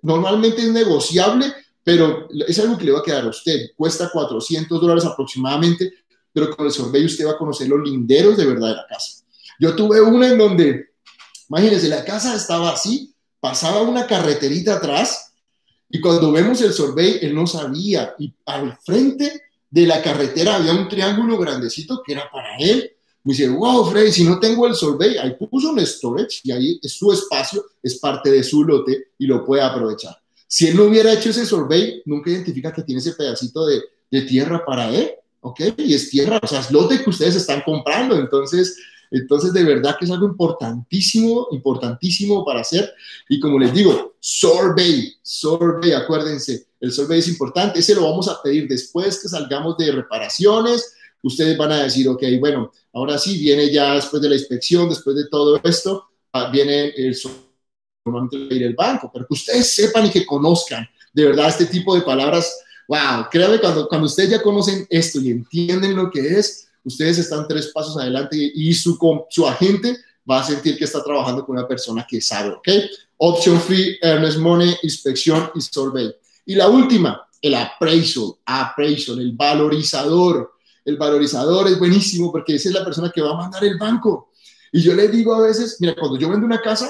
Normalmente 0.02 0.62
es 0.62 0.68
negociable, 0.68 1.52
pero 1.82 2.28
es 2.46 2.58
algo 2.58 2.78
que 2.78 2.84
le 2.84 2.92
va 2.92 3.00
a 3.00 3.02
quedar 3.02 3.24
a 3.24 3.28
usted. 3.28 3.70
Cuesta 3.76 4.10
400 4.10 4.80
dólares 4.80 5.04
aproximadamente, 5.04 5.92
pero 6.36 6.54
con 6.54 6.66
el 6.66 6.72
survey 6.72 7.02
usted 7.02 7.26
va 7.26 7.30
a 7.30 7.38
conocer 7.38 7.66
los 7.66 7.82
linderos 7.82 8.36
de 8.36 8.44
verdad 8.44 8.68
de 8.68 8.74
la 8.74 8.86
casa. 8.86 9.24
Yo 9.58 9.74
tuve 9.74 10.02
una 10.02 10.28
en 10.28 10.36
donde, 10.36 10.90
imagínense, 11.48 11.88
la 11.88 12.04
casa 12.04 12.36
estaba 12.36 12.72
así, 12.72 13.14
pasaba 13.40 13.80
una 13.80 14.06
carreterita 14.06 14.74
atrás 14.74 15.32
y 15.88 15.98
cuando 15.98 16.30
vemos 16.30 16.60
el 16.60 16.74
survey, 16.74 17.20
él 17.22 17.34
no 17.34 17.46
sabía 17.46 18.14
y 18.18 18.34
al 18.44 18.76
frente 18.84 19.44
de 19.70 19.86
la 19.86 20.02
carretera 20.02 20.56
había 20.56 20.74
un 20.74 20.90
triángulo 20.90 21.38
grandecito 21.38 22.02
que 22.04 22.12
era 22.12 22.30
para 22.30 22.58
él. 22.58 22.92
Me 23.24 23.32
dice, 23.32 23.48
wow, 23.48 23.86
Freddy, 23.90 24.12
si 24.12 24.24
no 24.24 24.38
tengo 24.38 24.66
el 24.66 24.74
survey, 24.74 25.16
ahí 25.16 25.34
puso 25.50 25.70
un 25.70 25.80
storage 25.86 26.40
y 26.44 26.52
ahí 26.52 26.78
es 26.82 26.92
su 26.92 27.10
espacio, 27.12 27.64
es 27.82 27.98
parte 27.98 28.30
de 28.30 28.44
su 28.44 28.62
lote 28.62 29.12
y 29.18 29.26
lo 29.26 29.42
puede 29.42 29.62
aprovechar. 29.62 30.14
Si 30.46 30.68
él 30.68 30.76
no 30.76 30.84
hubiera 30.84 31.14
hecho 31.14 31.30
ese 31.30 31.46
survey, 31.46 32.02
nunca 32.04 32.28
identifica 32.28 32.74
que 32.74 32.82
tiene 32.82 32.98
ese 32.98 33.14
pedacito 33.14 33.64
de 33.64 34.20
tierra 34.28 34.62
para 34.62 34.90
él 34.94 35.12
¿ok? 35.46 35.60
Y 35.78 35.94
es 35.94 36.10
tierra, 36.10 36.40
o 36.42 36.46
sea, 36.46 36.58
es 36.58 36.72
lote 36.72 37.02
que 37.02 37.10
ustedes 37.10 37.36
están 37.36 37.62
comprando, 37.64 38.16
entonces, 38.16 38.76
entonces 39.12 39.52
de 39.52 39.62
verdad 39.62 39.96
que 39.96 40.04
es 40.04 40.10
algo 40.10 40.26
importantísimo, 40.26 41.46
importantísimo 41.52 42.44
para 42.44 42.62
hacer. 42.62 42.92
Y 43.28 43.38
como 43.38 43.56
les 43.60 43.72
digo, 43.72 44.16
survey, 44.18 45.14
survey, 45.22 45.92
acuérdense, 45.92 46.66
el 46.80 46.90
survey 46.90 47.20
es 47.20 47.28
importante, 47.28 47.78
ese 47.78 47.94
lo 47.94 48.02
vamos 48.02 48.28
a 48.28 48.42
pedir 48.42 48.66
después 48.66 49.20
que 49.22 49.28
salgamos 49.28 49.76
de 49.78 49.92
reparaciones. 49.92 50.94
Ustedes 51.22 51.56
van 51.56 51.70
a 51.70 51.84
decir, 51.84 52.08
ok, 52.08 52.24
bueno, 52.40 52.72
ahora 52.92 53.16
sí, 53.16 53.38
viene 53.38 53.70
ya 53.70 53.94
después 53.94 54.20
de 54.20 54.28
la 54.28 54.34
inspección, 54.34 54.88
después 54.88 55.14
de 55.14 55.28
todo 55.28 55.60
esto, 55.62 56.08
ah, 56.32 56.50
viene 56.50 56.88
el 56.88 57.16
ir 58.50 58.62
el 58.64 58.74
banco, 58.74 59.10
pero 59.12 59.26
que 59.26 59.34
ustedes 59.34 59.72
sepan 59.72 60.06
y 60.06 60.10
que 60.10 60.26
conozcan 60.26 60.88
de 61.12 61.24
verdad 61.24 61.48
este 61.48 61.66
tipo 61.66 61.94
de 61.94 62.02
palabras 62.02 62.64
wow, 62.88 63.26
créanme, 63.30 63.60
cuando, 63.60 63.88
cuando 63.88 64.06
ustedes 64.06 64.30
ya 64.30 64.42
conocen 64.42 64.86
esto 64.90 65.20
y 65.20 65.30
entienden 65.30 65.96
lo 65.96 66.10
que 66.10 66.20
es, 66.20 66.68
ustedes 66.84 67.18
están 67.18 67.46
tres 67.48 67.68
pasos 67.68 67.96
adelante 67.96 68.36
y, 68.36 68.72
su, 68.74 68.98
su 69.28 69.46
agente 69.46 69.96
va 70.28 70.40
a 70.40 70.44
sentir 70.44 70.76
que 70.76 70.84
está 70.84 71.02
trabajando 71.02 71.44
con 71.44 71.56
una 71.56 71.66
persona 71.66 72.06
que 72.08 72.20
sabe, 72.20 72.50
¿ok? 72.50 72.68
Option 73.18 73.60
free, 73.60 73.98
earnest 74.02 74.38
money, 74.38 74.74
inspección 74.82 75.50
y 75.54 75.60
survey. 75.60 76.14
Y 76.44 76.54
la 76.54 76.68
última, 76.68 77.26
el 77.40 77.54
appraisal, 77.54 78.34
appraisal, 78.44 79.20
el 79.20 79.32
valorizador. 79.32 80.52
El 80.84 80.96
valorizador 80.96 81.66
es 81.68 81.78
buenísimo 81.78 82.30
porque 82.30 82.54
esa 82.54 82.68
es 82.68 82.74
la 82.74 82.84
persona 82.84 83.10
que 83.12 83.20
va 83.20 83.30
a 83.30 83.36
mandar 83.36 83.64
el 83.64 83.76
banco. 83.78 84.30
Y 84.72 84.80
yo 84.80 84.94
le 84.94 85.08
digo 85.08 85.34
a 85.34 85.40
veces, 85.40 85.76
mira, 85.80 85.94
cuando 85.94 86.18
yo 86.18 86.28
vendo 86.28 86.46
una 86.46 86.60
casa, 86.60 86.88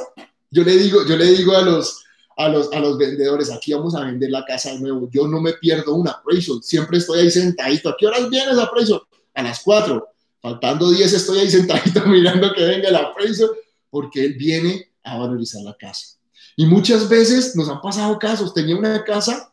yo 0.51 0.63
le 0.63 0.77
digo, 0.77 1.07
yo 1.07 1.17
le 1.17 1.27
digo 1.27 1.55
a 1.55 1.63
los, 1.63 2.05
a 2.37 2.49
los, 2.49 2.71
a 2.73 2.81
los 2.81 2.99
vendedores, 2.99 3.51
aquí 3.51 3.73
vamos 3.73 3.95
a 3.95 4.05
vender 4.05 4.31
la 4.31 4.45
casa 4.45 4.73
de 4.73 4.81
nuevo, 4.81 5.09
yo 5.11 5.27
no 5.27 5.41
me 5.41 5.55
pierdo 5.55 5.95
un 5.95 6.07
appraisal, 6.07 6.63
siempre 6.63 6.99
estoy 6.99 7.21
ahí 7.21 7.31
sentadito, 7.31 7.89
¿a 7.89 7.97
qué 7.99 8.07
horas 8.07 8.29
vienes 8.29 8.59
appraisal? 8.59 9.01
A 9.35 9.43
las 9.43 9.61
4, 9.61 10.07
faltando 10.43 10.91
10 10.91 11.13
estoy 11.15 11.41
ahí 11.41 11.51
sentadito 11.51 12.05
mirando 12.07 12.53
que 12.53 12.65
venga 12.65 12.89
el 12.89 12.97
appraisal, 12.97 13.49
porque 13.89 14.25
él 14.25 14.35
viene 14.35 14.91
a 15.03 15.17
valorizar 15.19 15.63
la 15.63 15.75
casa. 15.77 16.19
Y 16.57 16.67
muchas 16.67 17.09
veces 17.09 17.57
nos 17.57 17.69
han 17.69 17.81
pasado 17.81 18.19
casos, 18.19 18.53
tenía 18.53 18.77
una 18.77 19.03
casa 19.03 19.53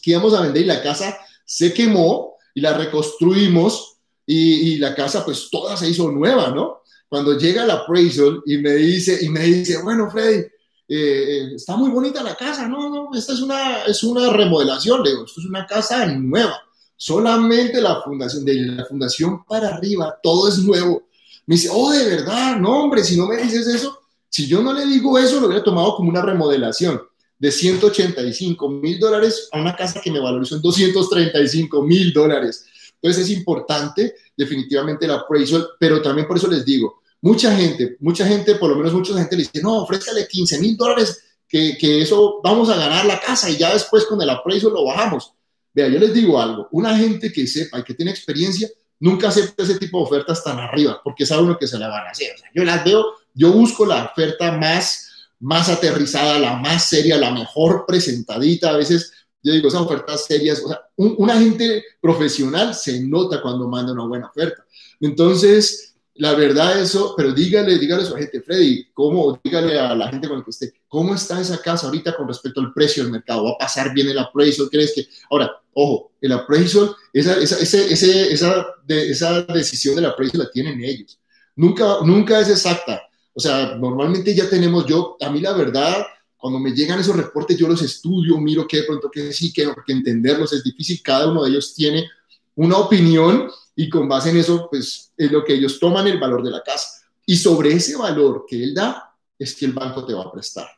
que 0.00 0.12
íbamos 0.12 0.34
a 0.34 0.42
vender 0.42 0.62
y 0.62 0.66
la 0.66 0.82
casa 0.82 1.18
se 1.44 1.72
quemó 1.72 2.36
y 2.54 2.60
la 2.60 2.76
reconstruimos 2.76 3.96
y, 4.24 4.72
y 4.72 4.78
la 4.78 4.94
casa 4.94 5.24
pues 5.24 5.48
toda 5.50 5.76
se 5.76 5.88
hizo 5.88 6.10
nueva, 6.10 6.50
¿no? 6.50 6.82
Cuando 7.08 7.36
llega 7.36 7.64
el 7.64 7.70
appraisal 7.70 8.42
y 8.46 8.58
me 8.58 8.72
dice, 8.72 9.18
y 9.20 9.28
me 9.28 9.40
dice, 9.40 9.82
bueno, 9.82 10.10
Freddy, 10.10 10.46
eh, 10.86 10.96
eh, 10.96 11.54
está 11.54 11.76
muy 11.76 11.90
bonita 11.90 12.22
la 12.22 12.36
casa, 12.36 12.68
no, 12.68 12.90
no, 12.90 13.10
esta 13.14 13.32
es 13.32 13.40
una, 13.40 13.84
es 13.84 14.02
una 14.02 14.30
remodelación, 14.30 15.02
le 15.02 15.10
digo, 15.10 15.24
esto 15.24 15.40
es 15.40 15.46
una 15.46 15.66
casa 15.66 16.04
nueva, 16.06 16.62
solamente 16.96 17.80
la 17.80 18.02
fundación, 18.02 18.44
de 18.44 18.54
la 18.54 18.84
fundación 18.84 19.44
para 19.44 19.68
arriba, 19.68 20.18
todo 20.22 20.48
es 20.48 20.58
nuevo. 20.58 21.04
Me 21.46 21.56
dice, 21.56 21.68
oh, 21.72 21.90
de 21.90 22.04
verdad, 22.04 22.56
no, 22.56 22.84
hombre, 22.84 23.02
si 23.02 23.16
no 23.16 23.26
me 23.26 23.36
dices 23.36 23.66
eso, 23.66 23.98
si 24.28 24.46
yo 24.46 24.62
no 24.62 24.72
le 24.72 24.84
digo 24.86 25.18
eso, 25.18 25.40
lo 25.40 25.46
hubiera 25.46 25.62
tomado 25.62 25.96
como 25.96 26.10
una 26.10 26.22
remodelación 26.22 27.00
de 27.38 27.52
185 27.52 28.68
mil 28.68 28.98
dólares 28.98 29.48
a 29.52 29.60
una 29.60 29.76
casa 29.76 30.00
que 30.00 30.10
me 30.10 30.20
valorizó 30.20 30.56
en 30.56 30.62
235 30.62 31.82
mil 31.82 32.12
dólares. 32.12 32.66
Entonces 32.94 33.24
es 33.24 33.36
importante 33.36 34.14
definitivamente 34.36 35.04
el 35.04 35.12
appraisal, 35.12 35.68
pero 35.78 36.00
también 36.00 36.26
por 36.26 36.36
eso 36.36 36.48
les 36.48 36.64
digo, 36.64 37.02
mucha 37.24 37.56
gente, 37.56 37.96
mucha 38.00 38.26
gente, 38.26 38.56
por 38.56 38.68
lo 38.68 38.76
menos 38.76 38.92
mucha 38.92 39.14
gente 39.14 39.34
le 39.34 39.44
dice, 39.44 39.62
no, 39.62 39.82
ofrézcale 39.82 40.28
15 40.28 40.60
mil 40.60 40.76
dólares, 40.76 41.22
que, 41.48 41.78
que, 41.78 42.02
eso 42.02 42.40
vamos 42.44 42.68
a 42.68 42.76
ganar 42.76 43.06
la 43.06 43.18
casa 43.18 43.48
y 43.48 43.56
ya 43.56 43.72
después 43.72 44.04
con 44.04 44.20
el 44.20 44.28
appraisal 44.28 44.74
lo 44.74 44.84
bajamos. 44.84 45.32
Vea, 45.72 45.88
yo 45.88 45.98
les 45.98 46.12
digo 46.12 46.38
algo, 46.38 46.68
una 46.72 46.94
gente 46.98 47.32
que 47.32 47.46
sepa 47.46 47.78
y 47.78 47.82
que 47.82 47.94
tiene 47.94 48.10
experiencia, 48.10 48.68
nunca 49.00 49.28
acepta 49.28 49.62
ese 49.62 49.78
tipo 49.78 49.98
de 49.98 50.04
ofertas 50.04 50.44
tan 50.44 50.58
arriba, 50.58 51.00
porque 51.02 51.24
sabe 51.24 51.44
uno 51.44 51.56
que 51.58 51.66
se 51.66 51.78
la 51.78 51.88
van 51.88 52.06
a 52.06 52.10
hacer. 52.10 52.34
yo 52.54 52.62
las 52.62 52.84
veo, 52.84 53.06
yo 53.32 53.52
busco 53.52 53.86
la 53.86 54.04
oferta 54.04 54.52
más, 54.58 55.08
más 55.40 55.70
aterrizada, 55.70 56.38
la 56.38 56.56
más 56.56 56.90
seria, 56.90 57.16
la 57.16 57.30
mejor 57.30 57.86
presentadita, 57.86 58.68
a 58.68 58.76
veces 58.76 59.12
yo 59.42 59.50
digo, 59.50 59.68
esas 59.68 59.80
ofertas 59.80 60.26
serias, 60.26 60.62
o 60.62 60.68
sea, 60.68 60.82
un, 60.96 61.14
un, 61.16 61.30
agente 61.30 61.84
profesional 62.02 62.74
se 62.74 63.00
nota 63.00 63.40
cuando 63.40 63.66
manda 63.66 63.92
una 63.92 64.06
buena 64.06 64.26
oferta. 64.26 64.64
Entonces, 65.00 65.93
la 66.16 66.34
verdad 66.34 66.80
eso, 66.80 67.14
pero 67.16 67.32
dígale, 67.32 67.76
dígale 67.78 68.02
a 68.02 68.06
su 68.06 68.14
agente, 68.14 68.40
Freddy, 68.40 68.86
¿cómo, 68.92 69.38
dígale 69.42 69.78
a 69.78 69.94
la 69.96 70.08
gente 70.08 70.28
con 70.28 70.38
la 70.38 70.44
que 70.44 70.50
esté, 70.50 70.72
¿cómo 70.86 71.14
está 71.14 71.40
esa 71.40 71.60
casa 71.60 71.86
ahorita 71.86 72.16
con 72.16 72.28
respecto 72.28 72.60
al 72.60 72.72
precio 72.72 73.02
del 73.02 73.10
mercado? 73.10 73.44
¿Va 73.44 73.50
a 73.52 73.58
pasar 73.58 73.92
bien 73.92 74.08
el 74.08 74.18
appraisal? 74.18 74.68
¿Crees 74.70 74.92
que? 74.94 75.06
Ahora, 75.28 75.50
ojo, 75.72 76.12
el 76.20 76.30
appraisal, 76.32 76.94
esa, 77.12 77.36
esa, 77.40 77.58
ese, 77.58 77.92
ese, 77.92 78.32
esa, 78.32 78.64
de, 78.86 79.10
esa 79.10 79.42
decisión 79.42 79.96
del 79.96 80.06
appraisal 80.06 80.40
la 80.40 80.50
tienen 80.50 80.84
ellos. 80.84 81.18
Nunca, 81.56 81.98
nunca 82.04 82.38
es 82.38 82.48
exacta. 82.48 83.02
O 83.32 83.40
sea, 83.40 83.74
normalmente 83.74 84.34
ya 84.34 84.48
tenemos, 84.48 84.86
yo, 84.86 85.16
a 85.20 85.30
mí 85.30 85.40
la 85.40 85.52
verdad, 85.52 86.06
cuando 86.36 86.60
me 86.60 86.70
llegan 86.70 87.00
esos 87.00 87.16
reportes, 87.16 87.58
yo 87.58 87.66
los 87.66 87.82
estudio, 87.82 88.38
miro 88.38 88.68
que 88.68 88.78
de 88.78 88.82
pronto 88.84 89.10
que 89.10 89.32
sí, 89.32 89.52
que, 89.52 89.68
que 89.84 89.92
entenderlos 89.92 90.52
es 90.52 90.62
difícil, 90.62 91.00
cada 91.02 91.28
uno 91.28 91.42
de 91.42 91.50
ellos 91.50 91.74
tiene 91.74 92.08
una 92.54 92.76
opinión 92.76 93.48
y 93.76 93.88
con 93.88 94.08
base 94.08 94.30
en 94.30 94.36
eso, 94.36 94.68
pues 94.70 95.12
es 95.16 95.32
lo 95.32 95.44
que 95.44 95.54
ellos 95.54 95.78
toman 95.78 96.06
el 96.06 96.18
valor 96.18 96.42
de 96.42 96.50
la 96.50 96.62
casa. 96.62 97.02
Y 97.26 97.36
sobre 97.36 97.72
ese 97.72 97.96
valor 97.96 98.44
que 98.48 98.62
él 98.62 98.74
da, 98.74 99.14
es 99.38 99.54
que 99.54 99.66
el 99.66 99.72
banco 99.72 100.04
te 100.04 100.14
va 100.14 100.22
a 100.22 100.32
prestar. 100.32 100.68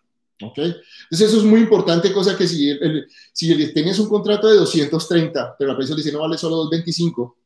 ¿Ok? 0.42 0.58
Entonces 0.58 1.28
eso 1.28 1.38
es 1.38 1.44
muy 1.44 1.60
importante, 1.60 2.12
cosa 2.12 2.36
que 2.36 2.46
si, 2.46 2.68
el, 2.68 3.08
si 3.32 3.72
tienes 3.72 3.98
un 3.98 4.08
contrato 4.08 4.48
de 4.48 4.56
230, 4.56 5.56
pero 5.58 5.70
la 5.70 5.76
precio 5.76 5.94
dice 5.94 6.12
no 6.12 6.20
vale 6.20 6.36
solo 6.36 6.56
225, 6.56 7.36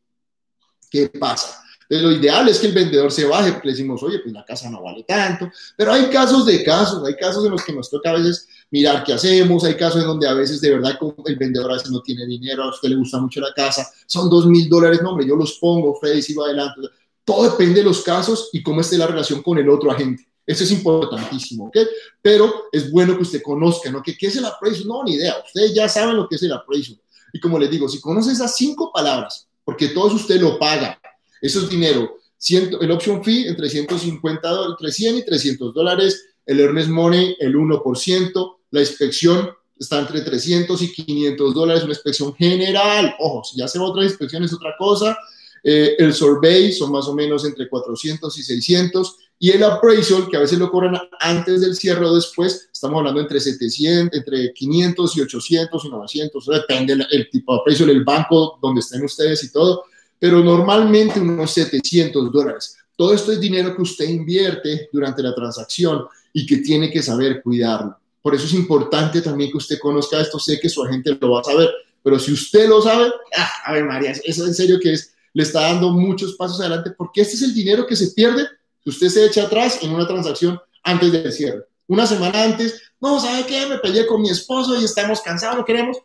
¿qué 0.90 1.08
pasa? 1.08 1.62
lo 1.98 2.12
ideal 2.12 2.48
es 2.48 2.60
que 2.60 2.68
el 2.68 2.72
vendedor 2.72 3.10
se 3.10 3.24
baje, 3.24 3.50
porque 3.50 3.66
le 3.66 3.72
decimos, 3.72 4.00
oye, 4.04 4.20
pues 4.20 4.32
la 4.32 4.44
casa 4.44 4.70
no 4.70 4.80
vale 4.80 5.02
tanto. 5.02 5.50
Pero 5.76 5.92
hay 5.92 6.08
casos 6.08 6.46
de 6.46 6.62
casos, 6.62 7.04
hay 7.04 7.16
casos 7.16 7.44
en 7.44 7.50
los 7.50 7.64
que 7.64 7.72
nos 7.72 7.90
toca 7.90 8.10
a 8.10 8.14
veces 8.14 8.46
mirar 8.70 9.04
qué 9.04 9.14
hacemos, 9.14 9.64
hay 9.64 9.74
casos 9.74 10.02
en 10.02 10.06
donde 10.06 10.28
a 10.28 10.34
veces 10.34 10.60
de 10.60 10.70
verdad 10.70 10.98
el 11.26 11.36
vendedor 11.36 11.70
a 11.70 11.74
veces 11.74 11.90
no 11.90 12.00
tiene 12.02 12.26
dinero, 12.26 12.64
a 12.64 12.70
usted 12.70 12.88
le 12.88 12.96
gusta 12.96 13.18
mucho 13.18 13.40
la 13.40 13.52
casa, 13.52 13.90
son 14.06 14.30
dos 14.30 14.46
mil 14.46 14.68
dólares, 14.68 15.00
no, 15.02 15.10
hombre, 15.10 15.26
yo 15.26 15.36
los 15.36 15.54
pongo, 15.54 15.94
Freddy, 15.94 16.22
si 16.22 16.34
va 16.34 16.44
adelante. 16.44 16.80
Todo 17.24 17.50
depende 17.50 17.80
de 17.80 17.84
los 17.84 18.02
casos 18.02 18.48
y 18.52 18.62
cómo 18.62 18.80
esté 18.80 18.96
la 18.96 19.06
relación 19.06 19.42
con 19.42 19.58
el 19.58 19.68
otro 19.68 19.90
agente. 19.90 20.26
Eso 20.46 20.64
es 20.64 20.72
importantísimo, 20.72 21.66
¿ok? 21.66 21.76
Pero 22.20 22.64
es 22.72 22.90
bueno 22.90 23.14
que 23.16 23.22
usted 23.22 23.42
conozca, 23.42 23.90
¿no? 23.90 24.02
¿Qué, 24.02 24.16
qué 24.16 24.26
es 24.26 24.36
el 24.36 24.44
appraisal? 24.44 24.86
No, 24.88 25.04
ni 25.04 25.12
idea. 25.12 25.36
Ustedes 25.44 25.74
ya 25.74 25.88
saben 25.88 26.16
lo 26.16 26.28
que 26.28 26.36
es 26.36 26.42
el 26.42 26.52
appraisal. 26.52 27.00
Y 27.32 27.38
como 27.38 27.58
les 27.58 27.70
digo, 27.70 27.88
si 27.88 28.00
conoce 28.00 28.32
esas 28.32 28.56
cinco 28.56 28.90
palabras, 28.92 29.46
porque 29.64 29.88
todo 29.88 30.08
eso 30.08 30.16
usted 30.16 30.40
lo 30.40 30.58
paga, 30.58 31.00
eso 31.40 31.60
es 31.60 31.68
dinero. 31.68 32.16
el 32.48 32.90
option 32.90 33.22
fee 33.22 33.46
entre 33.46 33.68
150, 33.68 34.48
entre 34.70 34.90
100 34.92 35.18
y 35.18 35.24
300 35.24 35.74
dólares. 35.74 36.26
El 36.44 36.60
earnest 36.60 36.88
money, 36.88 37.36
el 37.38 37.54
1%. 37.54 38.56
La 38.70 38.80
inspección 38.80 39.50
está 39.78 40.00
entre 40.00 40.20
300 40.20 40.80
y 40.82 40.92
500 40.92 41.54
dólares, 41.54 41.82
una 41.82 41.92
inspección 41.92 42.34
general. 42.34 43.14
Ojo, 43.18 43.42
si 43.44 43.58
ya 43.58 43.64
hace 43.64 43.78
otra 43.78 44.04
inspección 44.04 44.44
es 44.44 44.52
otra 44.52 44.74
cosa. 44.78 45.16
Eh, 45.62 45.96
el 45.98 46.14
survey 46.14 46.72
son 46.72 46.92
más 46.92 47.06
o 47.06 47.14
menos 47.14 47.44
entre 47.44 47.68
400 47.68 48.36
y 48.38 48.42
600. 48.42 49.16
Y 49.38 49.50
el 49.50 49.62
appraisal, 49.62 50.28
que 50.28 50.36
a 50.36 50.40
veces 50.40 50.58
lo 50.58 50.70
cobran 50.70 50.98
antes 51.18 51.62
del 51.62 51.74
cierre 51.74 52.04
o 52.04 52.14
después, 52.14 52.68
estamos 52.72 52.98
hablando 52.98 53.20
entre 53.20 53.40
700, 53.40 54.18
entre 54.18 54.52
500 54.52 55.16
y 55.16 55.20
800 55.22 55.84
y 55.84 55.88
900. 55.88 56.46
Depende 56.46 57.06
el, 57.10 57.30
tipo 57.30 57.54
de 57.54 57.60
appraisal, 57.60 57.90
el 57.90 58.04
banco 58.04 58.58
donde 58.60 58.80
estén 58.80 59.02
ustedes 59.02 59.42
y 59.44 59.50
todo 59.50 59.84
pero 60.20 60.44
normalmente 60.44 61.18
unos 61.18 61.50
700 61.52 62.30
dólares. 62.30 62.76
Todo 62.94 63.14
esto 63.14 63.32
es 63.32 63.40
dinero 63.40 63.74
que 63.74 63.82
usted 63.82 64.06
invierte 64.06 64.90
durante 64.92 65.22
la 65.22 65.34
transacción 65.34 66.04
y 66.32 66.46
que 66.46 66.58
tiene 66.58 66.92
que 66.92 67.02
saber 67.02 67.42
cuidarlo. 67.42 67.96
Por 68.22 68.34
eso 68.34 68.46
es 68.46 68.54
importante 68.54 69.22
también 69.22 69.50
que 69.50 69.56
usted 69.56 69.78
conozca 69.78 70.20
esto. 70.20 70.38
Sé 70.38 70.58
que 70.60 70.68
su 70.68 70.82
agente 70.82 71.16
lo 71.20 71.32
va 71.32 71.40
a 71.40 71.44
saber, 71.44 71.70
pero 72.02 72.18
si 72.18 72.32
usted 72.32 72.68
lo 72.68 72.82
sabe, 72.82 73.10
ah, 73.36 73.50
a 73.64 73.72
ver, 73.72 73.84
María, 73.84 74.12
eso 74.24 74.46
en 74.46 74.54
serio 74.54 74.78
que 74.80 74.92
es, 74.92 75.14
le 75.32 75.42
está 75.42 75.62
dando 75.62 75.90
muchos 75.90 76.34
pasos 76.34 76.60
adelante 76.60 76.90
porque 76.96 77.20
este 77.20 77.34
es 77.34 77.42
el 77.42 77.54
dinero 77.54 77.86
que 77.86 77.96
se 77.96 78.08
pierde 78.08 78.46
si 78.82 78.90
usted 78.90 79.08
se 79.08 79.26
echa 79.26 79.44
atrás 79.44 79.78
en 79.82 79.92
una 79.92 80.06
transacción 80.06 80.60
antes 80.82 81.12
del 81.12 81.32
cierre. 81.32 81.64
Una 81.86 82.06
semana 82.06 82.42
antes, 82.42 82.80
no, 83.00 83.20
¿sabe 83.20 83.46
qué? 83.46 83.66
Me 83.66 83.78
peleé 83.78 84.06
con 84.06 84.22
mi 84.22 84.30
esposo 84.30 84.80
y 84.80 84.84
estamos 84.84 85.20
cansados, 85.20 85.56
no 85.56 85.64
queremos. 85.64 85.98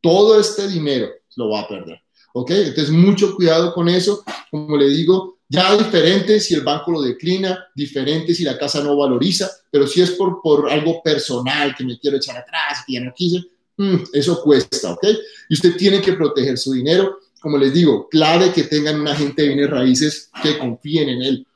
Todo 0.00 0.40
este 0.40 0.68
dinero 0.68 1.08
lo 1.36 1.50
va 1.50 1.60
a 1.60 1.68
perder. 1.68 2.00
¿ok? 2.32 2.50
Entonces, 2.50 2.90
mucho 2.90 3.34
cuidado 3.34 3.72
con 3.72 3.88
eso. 3.88 4.24
Como 4.50 4.76
le 4.76 4.88
digo, 4.88 5.38
ya 5.52 5.76
diferente 5.76 6.38
si 6.38 6.54
el 6.54 6.60
banco 6.60 6.92
lo 6.92 7.02
declina, 7.02 7.66
diferente 7.74 8.32
si 8.32 8.44
la 8.44 8.56
casa 8.56 8.84
no 8.84 8.96
valoriza, 8.96 9.50
pero 9.68 9.84
si 9.84 10.00
es 10.00 10.12
por, 10.12 10.40
por 10.40 10.70
algo 10.70 11.02
personal 11.02 11.74
que 11.76 11.84
me 11.84 11.98
quiero 11.98 12.18
echar 12.18 12.36
atrás, 12.36 12.84
que 12.86 12.92
ya 12.92 13.00
no 13.00 13.12
quise, 13.12 13.44
mm, 13.76 13.96
eso 14.12 14.40
cuesta, 14.44 14.92
¿ok? 14.92 15.04
Y 15.48 15.54
usted 15.54 15.76
tiene 15.76 16.00
que 16.00 16.12
proteger 16.12 16.56
su 16.56 16.72
dinero. 16.72 17.18
Como 17.40 17.58
les 17.58 17.74
digo, 17.74 18.08
clave 18.08 18.52
que 18.52 18.62
tengan 18.62 19.00
un 19.00 19.08
agente 19.08 19.42
de 19.42 19.48
bienes 19.48 19.70
raíces 19.70 20.30
que 20.40 20.56
confíen 20.56 21.08
en 21.08 21.22
él. 21.22 21.46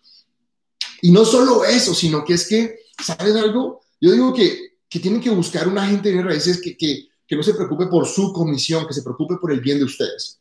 Y 1.02 1.12
no 1.12 1.24
solo 1.24 1.64
eso, 1.64 1.94
sino 1.94 2.24
que 2.24 2.34
es 2.34 2.48
que, 2.48 2.80
¿sabes 3.00 3.36
algo? 3.36 3.82
Yo 4.00 4.10
digo 4.10 4.34
que, 4.34 4.78
que 4.88 4.98
tienen 4.98 5.20
que 5.20 5.30
buscar 5.30 5.68
un 5.68 5.78
agente 5.78 6.08
de 6.08 6.14
bienes 6.14 6.32
raíces 6.32 6.60
que, 6.60 6.76
que, 6.76 7.10
que 7.28 7.36
no 7.36 7.44
se 7.44 7.54
preocupe 7.54 7.86
por 7.86 8.08
su 8.08 8.32
comisión, 8.32 8.88
que 8.88 8.94
se 8.94 9.02
preocupe 9.02 9.36
por 9.40 9.52
el 9.52 9.60
bien 9.60 9.78
de 9.78 9.84
ustedes. 9.84 10.40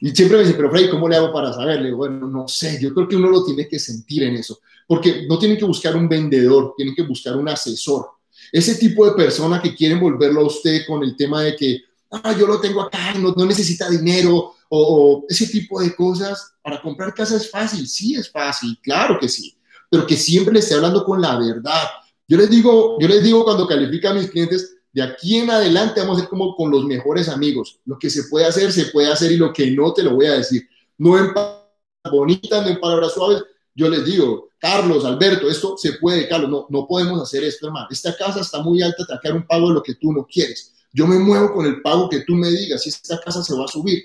Y 0.00 0.10
siempre 0.10 0.38
me 0.38 0.44
dice, 0.44 0.54
pero 0.54 0.70
Freddy, 0.70 0.90
¿cómo 0.90 1.08
le 1.08 1.16
hago 1.16 1.32
para 1.32 1.52
saberle? 1.52 1.92
bueno, 1.92 2.26
no 2.26 2.48
sé, 2.48 2.78
yo 2.80 2.92
creo 2.92 3.08
que 3.08 3.16
uno 3.16 3.28
lo 3.28 3.44
tiene 3.44 3.68
que 3.68 3.78
sentir 3.78 4.24
en 4.24 4.36
eso, 4.36 4.60
porque 4.86 5.26
no 5.28 5.38
tienen 5.38 5.58
que 5.58 5.64
buscar 5.64 5.96
un 5.96 6.08
vendedor, 6.08 6.74
tienen 6.76 6.94
que 6.94 7.02
buscar 7.02 7.36
un 7.36 7.48
asesor. 7.48 8.06
Ese 8.50 8.74
tipo 8.74 9.06
de 9.06 9.12
persona 9.12 9.62
que 9.62 9.74
quieren 9.74 10.00
volverlo 10.00 10.40
a 10.40 10.46
usted 10.46 10.84
con 10.86 11.02
el 11.02 11.16
tema 11.16 11.42
de 11.42 11.56
que, 11.56 11.82
ah, 12.10 12.36
yo 12.38 12.46
lo 12.46 12.60
tengo 12.60 12.82
acá, 12.82 13.14
no, 13.14 13.32
no 13.36 13.46
necesita 13.46 13.88
dinero, 13.88 14.54
o, 14.74 15.24
ese 15.28 15.46
tipo 15.48 15.80
de 15.80 15.94
cosas, 15.94 16.54
para 16.62 16.80
comprar 16.80 17.12
casa 17.12 17.36
es 17.36 17.50
fácil, 17.50 17.86
sí 17.86 18.14
es 18.14 18.30
fácil, 18.30 18.78
claro 18.82 19.18
que 19.20 19.28
sí, 19.28 19.54
pero 19.90 20.06
que 20.06 20.16
siempre 20.16 20.54
le 20.54 20.60
esté 20.60 20.74
hablando 20.74 21.04
con 21.04 21.20
la 21.20 21.38
verdad. 21.38 21.88
Yo 22.26 22.38
les 22.38 22.48
digo, 22.48 22.96
yo 22.98 23.06
les 23.06 23.22
digo 23.22 23.44
cuando 23.44 23.66
califica 23.66 24.10
a 24.10 24.14
mis 24.14 24.30
clientes, 24.30 24.71
de 24.92 25.02
aquí 25.02 25.38
en 25.38 25.50
adelante 25.50 26.00
vamos 26.00 26.18
a 26.18 26.20
ser 26.20 26.28
como 26.28 26.54
con 26.54 26.70
los 26.70 26.84
mejores 26.84 27.28
amigos. 27.28 27.78
Lo 27.86 27.98
que 27.98 28.10
se 28.10 28.24
puede 28.24 28.46
hacer, 28.46 28.72
se 28.72 28.86
puede 28.86 29.10
hacer 29.10 29.32
y 29.32 29.36
lo 29.36 29.52
que 29.52 29.70
no 29.70 29.92
te 29.92 30.02
lo 30.02 30.14
voy 30.14 30.26
a 30.26 30.34
decir. 30.34 30.68
No 30.98 31.18
en 31.18 31.32
palabras 31.32 31.62
bonitas, 32.10 32.62
no 32.62 32.68
en 32.68 32.80
palabras 32.80 33.12
suaves. 33.12 33.42
Yo 33.74 33.88
les 33.88 34.04
digo, 34.04 34.50
Carlos, 34.58 35.04
Alberto, 35.04 35.48
esto 35.48 35.76
se 35.78 35.94
puede, 35.94 36.28
Carlos, 36.28 36.50
no, 36.50 36.66
no 36.68 36.86
podemos 36.86 37.20
hacer 37.22 37.42
esto, 37.42 37.66
hermano. 37.66 37.86
Esta 37.90 38.14
casa 38.16 38.40
está 38.40 38.60
muy 38.60 38.82
alta, 38.82 39.04
te 39.20 39.32
un 39.32 39.46
pago 39.46 39.68
de 39.68 39.74
lo 39.74 39.82
que 39.82 39.94
tú 39.94 40.12
no 40.12 40.26
quieres. 40.26 40.72
Yo 40.92 41.06
me 41.06 41.18
muevo 41.18 41.54
con 41.54 41.64
el 41.64 41.80
pago 41.80 42.10
que 42.10 42.20
tú 42.20 42.34
me 42.34 42.50
digas, 42.50 42.82
si 42.82 42.90
esta 42.90 43.18
casa 43.18 43.42
se 43.42 43.54
va 43.54 43.64
a 43.64 43.68
subir. 43.68 44.04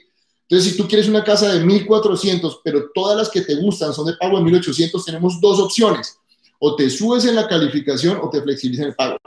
Entonces, 0.50 0.71
si 0.71 0.78
tú 0.78 0.88
quieres 0.88 1.10
una 1.10 1.26
casa 1.26 1.54
de 1.54 1.65
1400, 1.65 2.62
pero 2.63 2.89
todas 2.93 3.17
las 3.17 3.30
que 3.30 3.41
te 3.41 3.56
gustan 3.56 3.93
son 3.93 4.06
de 4.06 4.13
pago 4.13 4.38
de 4.38 4.45
1800, 4.45 5.04
tenemos 5.04 5.41
dos 5.41 5.60
opciones. 5.60 6.17
O 6.60 6.78
te 6.78 6.89
subes 6.89 7.26
en 7.26 7.36
la 7.36 7.47
calificación 7.47 8.17
o 8.21 8.30
te 8.30 8.41
flexibilizan 8.41 8.88
el 8.88 8.95
pago. 8.95 9.17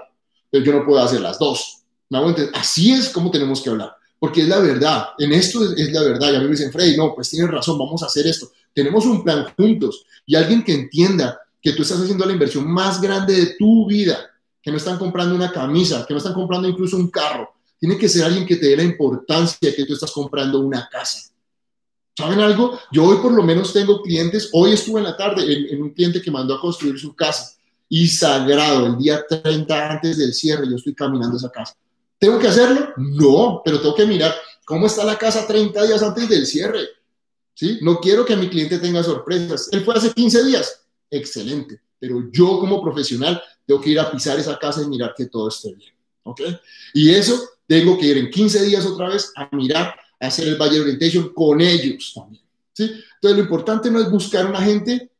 Pero 0.50 0.64
yo 0.64 0.72
no 0.72 0.84
puedo 0.84 1.02
hacer 1.02 1.20
las 1.20 1.38
dos. 1.38 1.80
Así 2.54 2.90
es 2.92 3.08
como 3.10 3.30
tenemos 3.30 3.62
que 3.62 3.70
hablar, 3.70 3.94
porque 4.18 4.42
es 4.42 4.48
la 4.48 4.58
verdad. 4.58 5.10
En 5.18 5.32
esto 5.32 5.62
es, 5.72 5.92
la 5.92 6.02
verdad. 6.02 6.32
Y 6.32 6.36
a 6.36 6.38
mí 6.40 6.46
me 6.46 6.50
dicen, 6.50 6.72
Freddy, 6.72 6.96
no, 6.96 7.14
pues 7.14 7.30
tienes 7.30 7.50
razón, 7.50 7.78
vamos 7.78 8.02
a 8.02 8.06
hacer 8.06 8.26
esto. 8.26 8.50
Tenemos 8.74 9.06
un 9.06 9.22
plan 9.22 9.46
juntos 9.56 10.04
y 10.26 10.34
alguien 10.34 10.64
que 10.64 10.74
entienda 10.74 11.40
que 11.62 11.72
tú 11.72 11.82
estás 11.82 12.00
haciendo 12.00 12.24
la 12.26 12.32
inversión 12.32 12.68
más 12.68 13.00
grande 13.00 13.34
de 13.34 13.46
tu 13.58 13.86
vida, 13.86 14.18
que 14.60 14.70
no 14.70 14.78
están 14.78 14.98
comprando 14.98 15.34
una 15.34 15.52
camisa, 15.52 16.04
que 16.06 16.14
no 16.14 16.18
están 16.18 16.34
comprando 16.34 16.68
incluso 16.68 16.96
un 16.96 17.10
carro. 17.10 17.52
Tiene 17.78 17.96
que 17.96 18.08
ser 18.08 18.24
alguien 18.24 18.46
que 18.46 18.56
te 18.56 18.66
dé 18.66 18.76
la 18.76 18.82
importancia 18.82 19.74
que 19.74 19.84
tú 19.84 19.94
estás 19.94 20.10
comprando 20.10 20.60
una 20.60 20.88
casa. 20.90 21.30
¿Saben 22.16 22.40
algo? 22.40 22.78
Yo 22.90 23.04
hoy 23.04 23.18
por 23.18 23.32
lo 23.32 23.42
menos 23.42 23.72
tengo 23.72 24.02
clientes, 24.02 24.50
hoy 24.52 24.72
estuve 24.72 24.98
en 24.98 25.04
la 25.04 25.16
tarde 25.16 25.42
en, 25.44 25.74
en 25.74 25.82
un 25.82 25.90
cliente 25.90 26.20
que 26.20 26.30
mandó 26.30 26.54
a 26.54 26.60
construir 26.60 26.98
su 26.98 27.14
casa 27.14 27.59
y 27.92 28.06
sagrado, 28.06 28.86
el 28.86 28.96
día 28.96 29.26
30 29.28 29.90
antes 29.90 30.16
del 30.16 30.32
cierre, 30.32 30.68
yo 30.70 30.76
estoy 30.76 30.94
caminando 30.94 31.36
esa 31.36 31.50
casa. 31.50 31.76
¿Tengo 32.18 32.38
que 32.38 32.46
hacerlo? 32.46 32.90
No, 32.96 33.62
pero 33.64 33.80
tengo 33.80 33.96
que 33.96 34.06
mirar 34.06 34.32
cómo 34.64 34.86
está 34.86 35.04
la 35.04 35.18
casa 35.18 35.44
30 35.44 35.86
días 35.86 36.00
antes 36.00 36.28
del 36.28 36.46
cierre. 36.46 36.86
¿Sí? 37.52 37.78
No 37.82 37.98
quiero 37.98 38.24
que 38.24 38.36
mi 38.36 38.48
cliente 38.48 38.78
tenga 38.78 39.02
sorpresas. 39.02 39.68
Él 39.72 39.84
fue 39.84 39.96
hace 39.96 40.12
15 40.12 40.44
días. 40.44 40.82
Excelente. 41.10 41.80
Pero 41.98 42.30
yo 42.30 42.60
como 42.60 42.80
profesional 42.80 43.42
tengo 43.66 43.80
que 43.80 43.90
ir 43.90 43.98
a 43.98 44.10
pisar 44.10 44.38
esa 44.38 44.56
casa 44.56 44.82
y 44.82 44.86
mirar 44.86 45.12
que 45.16 45.26
todo 45.26 45.48
esté 45.48 45.74
bien. 45.74 45.92
¿Ok? 46.22 46.42
Y 46.94 47.10
eso 47.10 47.42
tengo 47.66 47.98
que 47.98 48.06
ir 48.06 48.18
en 48.18 48.30
15 48.30 48.66
días 48.66 48.86
otra 48.86 49.08
vez 49.08 49.32
a 49.34 49.48
mirar, 49.50 49.96
a 50.20 50.26
hacer 50.28 50.46
el 50.46 50.56
Valle 50.56 50.80
Orientation 50.80 51.32
con 51.34 51.60
ellos 51.60 52.12
también. 52.14 52.42
¿Sí? 52.72 52.84
Entonces 52.84 53.36
lo 53.36 53.42
importante 53.42 53.90
no 53.90 54.00
es 54.00 54.08
buscar 54.08 54.46
una 54.46 54.62
gente 54.62 55.10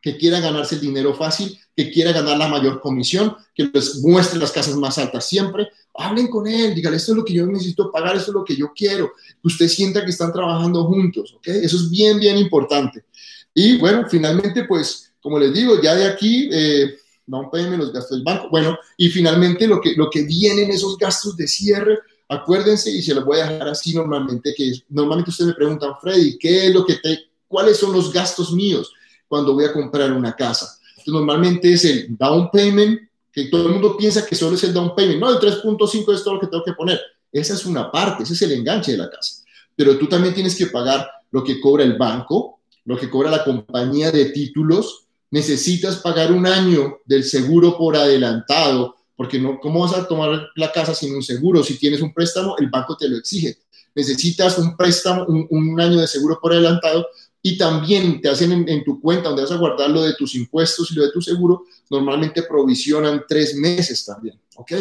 que 0.00 0.16
quiera 0.16 0.40
ganarse 0.40 0.76
el 0.76 0.80
dinero 0.80 1.14
fácil, 1.14 1.58
que 1.76 1.90
quiera 1.90 2.12
ganar 2.12 2.38
la 2.38 2.48
mayor 2.48 2.80
comisión, 2.80 3.36
que 3.54 3.70
les 3.72 3.96
muestre 4.02 4.38
las 4.38 4.52
casas 4.52 4.76
más 4.76 4.98
altas 4.98 5.28
siempre. 5.28 5.68
Hablen 5.94 6.28
con 6.28 6.46
él, 6.46 6.74
díganle, 6.74 6.96
esto 6.96 7.12
es 7.12 7.18
lo 7.18 7.24
que 7.24 7.34
yo 7.34 7.46
necesito 7.46 7.90
pagar, 7.90 8.16
esto 8.16 8.30
es 8.30 8.34
lo 8.34 8.44
que 8.44 8.56
yo 8.56 8.72
quiero. 8.74 9.12
Usted 9.42 9.68
sienta 9.68 10.04
que 10.04 10.10
están 10.10 10.32
trabajando 10.32 10.84
juntos, 10.84 11.34
¿ok? 11.36 11.48
Eso 11.48 11.76
es 11.76 11.90
bien, 11.90 12.18
bien 12.18 12.36
importante. 12.36 13.04
Y 13.52 13.76
bueno, 13.78 14.06
finalmente, 14.08 14.64
pues, 14.64 15.12
como 15.20 15.38
les 15.38 15.52
digo, 15.52 15.80
ya 15.82 15.94
de 15.94 16.06
aquí, 16.06 16.48
eh, 16.52 16.96
un 17.26 17.50
payment, 17.50 17.78
los 17.78 17.92
gastos 17.92 18.16
del 18.16 18.24
banco. 18.24 18.48
Bueno, 18.50 18.78
y 18.96 19.08
finalmente 19.08 19.66
lo 19.66 19.80
que, 19.80 19.94
lo 19.94 20.08
que 20.08 20.22
vienen 20.22 20.70
esos 20.70 20.96
gastos 20.96 21.36
de 21.36 21.46
cierre, 21.46 21.98
acuérdense, 22.28 22.90
y 22.90 23.02
se 23.02 23.14
los 23.14 23.24
voy 23.24 23.40
a 23.40 23.50
dejar 23.50 23.68
así 23.68 23.94
normalmente, 23.94 24.54
que 24.56 24.72
normalmente 24.88 25.30
ustedes 25.30 25.48
me 25.48 25.54
preguntan, 25.54 25.92
Freddy, 26.00 26.38
¿qué 26.38 26.66
es 26.66 26.74
lo 26.74 26.84
que 26.84 26.94
te, 26.96 27.18
cuáles 27.46 27.76
son 27.76 27.92
los 27.92 28.12
gastos 28.12 28.52
míos? 28.52 28.92
Cuando 29.28 29.54
voy 29.54 29.66
a 29.66 29.72
comprar 29.72 30.12
una 30.12 30.34
casa. 30.34 30.78
Entonces, 30.90 31.12
normalmente 31.12 31.72
es 31.72 31.84
el 31.84 32.16
down 32.16 32.50
payment, 32.50 33.00
que 33.32 33.44
todo 33.44 33.66
el 33.66 33.72
mundo 33.74 33.96
piensa 33.96 34.26
que 34.26 34.34
solo 34.34 34.56
es 34.56 34.64
el 34.64 34.72
down 34.72 34.94
payment. 34.96 35.20
No, 35.20 35.30
el 35.30 35.38
3.5 35.38 36.14
es 36.14 36.24
todo 36.24 36.34
lo 36.34 36.40
que 36.40 36.48
tengo 36.48 36.64
que 36.64 36.72
poner. 36.72 37.00
Esa 37.30 37.54
es 37.54 37.66
una 37.66 37.92
parte, 37.92 38.22
ese 38.22 38.32
es 38.32 38.42
el 38.42 38.52
enganche 38.52 38.92
de 38.92 38.98
la 38.98 39.10
casa. 39.10 39.44
Pero 39.76 39.96
tú 39.98 40.08
también 40.08 40.34
tienes 40.34 40.56
que 40.56 40.66
pagar 40.66 41.08
lo 41.30 41.44
que 41.44 41.60
cobra 41.60 41.84
el 41.84 41.96
banco, 41.96 42.60
lo 42.84 42.96
que 42.96 43.10
cobra 43.10 43.30
la 43.30 43.44
compañía 43.44 44.10
de 44.10 44.26
títulos. 44.26 45.04
Necesitas 45.30 45.96
pagar 45.96 46.32
un 46.32 46.46
año 46.46 47.00
del 47.04 47.22
seguro 47.22 47.76
por 47.76 47.96
adelantado, 47.96 48.96
porque 49.14 49.38
no, 49.38 49.60
¿cómo 49.60 49.80
vas 49.80 49.94
a 49.94 50.08
tomar 50.08 50.48
la 50.56 50.72
casa 50.72 50.94
sin 50.94 51.14
un 51.14 51.22
seguro? 51.22 51.62
Si 51.62 51.78
tienes 51.78 52.00
un 52.00 52.14
préstamo, 52.14 52.56
el 52.58 52.70
banco 52.70 52.96
te 52.96 53.08
lo 53.08 53.18
exige. 53.18 53.58
Necesitas 53.94 54.58
un 54.58 54.76
préstamo, 54.76 55.26
un, 55.26 55.46
un 55.50 55.80
año 55.80 56.00
de 56.00 56.06
seguro 56.06 56.38
por 56.40 56.52
adelantado 56.52 57.06
y 57.42 57.56
también 57.56 58.20
te 58.20 58.28
hacen 58.28 58.68
en, 58.68 58.84
tu 58.84 59.00
cuenta 59.00 59.28
donde 59.28 59.42
vas 59.42 59.52
a 59.52 59.56
guardar 59.56 59.90
lo 59.90 60.02
de 60.02 60.14
tus 60.14 60.34
impuestos 60.34 60.90
y 60.90 60.94
lo 60.94 61.04
de 61.04 61.12
tu 61.12 61.20
seguro, 61.20 61.64
normalmente 61.90 62.42
provisionan 62.42 63.24
tres 63.28 63.54
meses 63.54 64.04
también, 64.04 64.38
¿ok? 64.56 64.72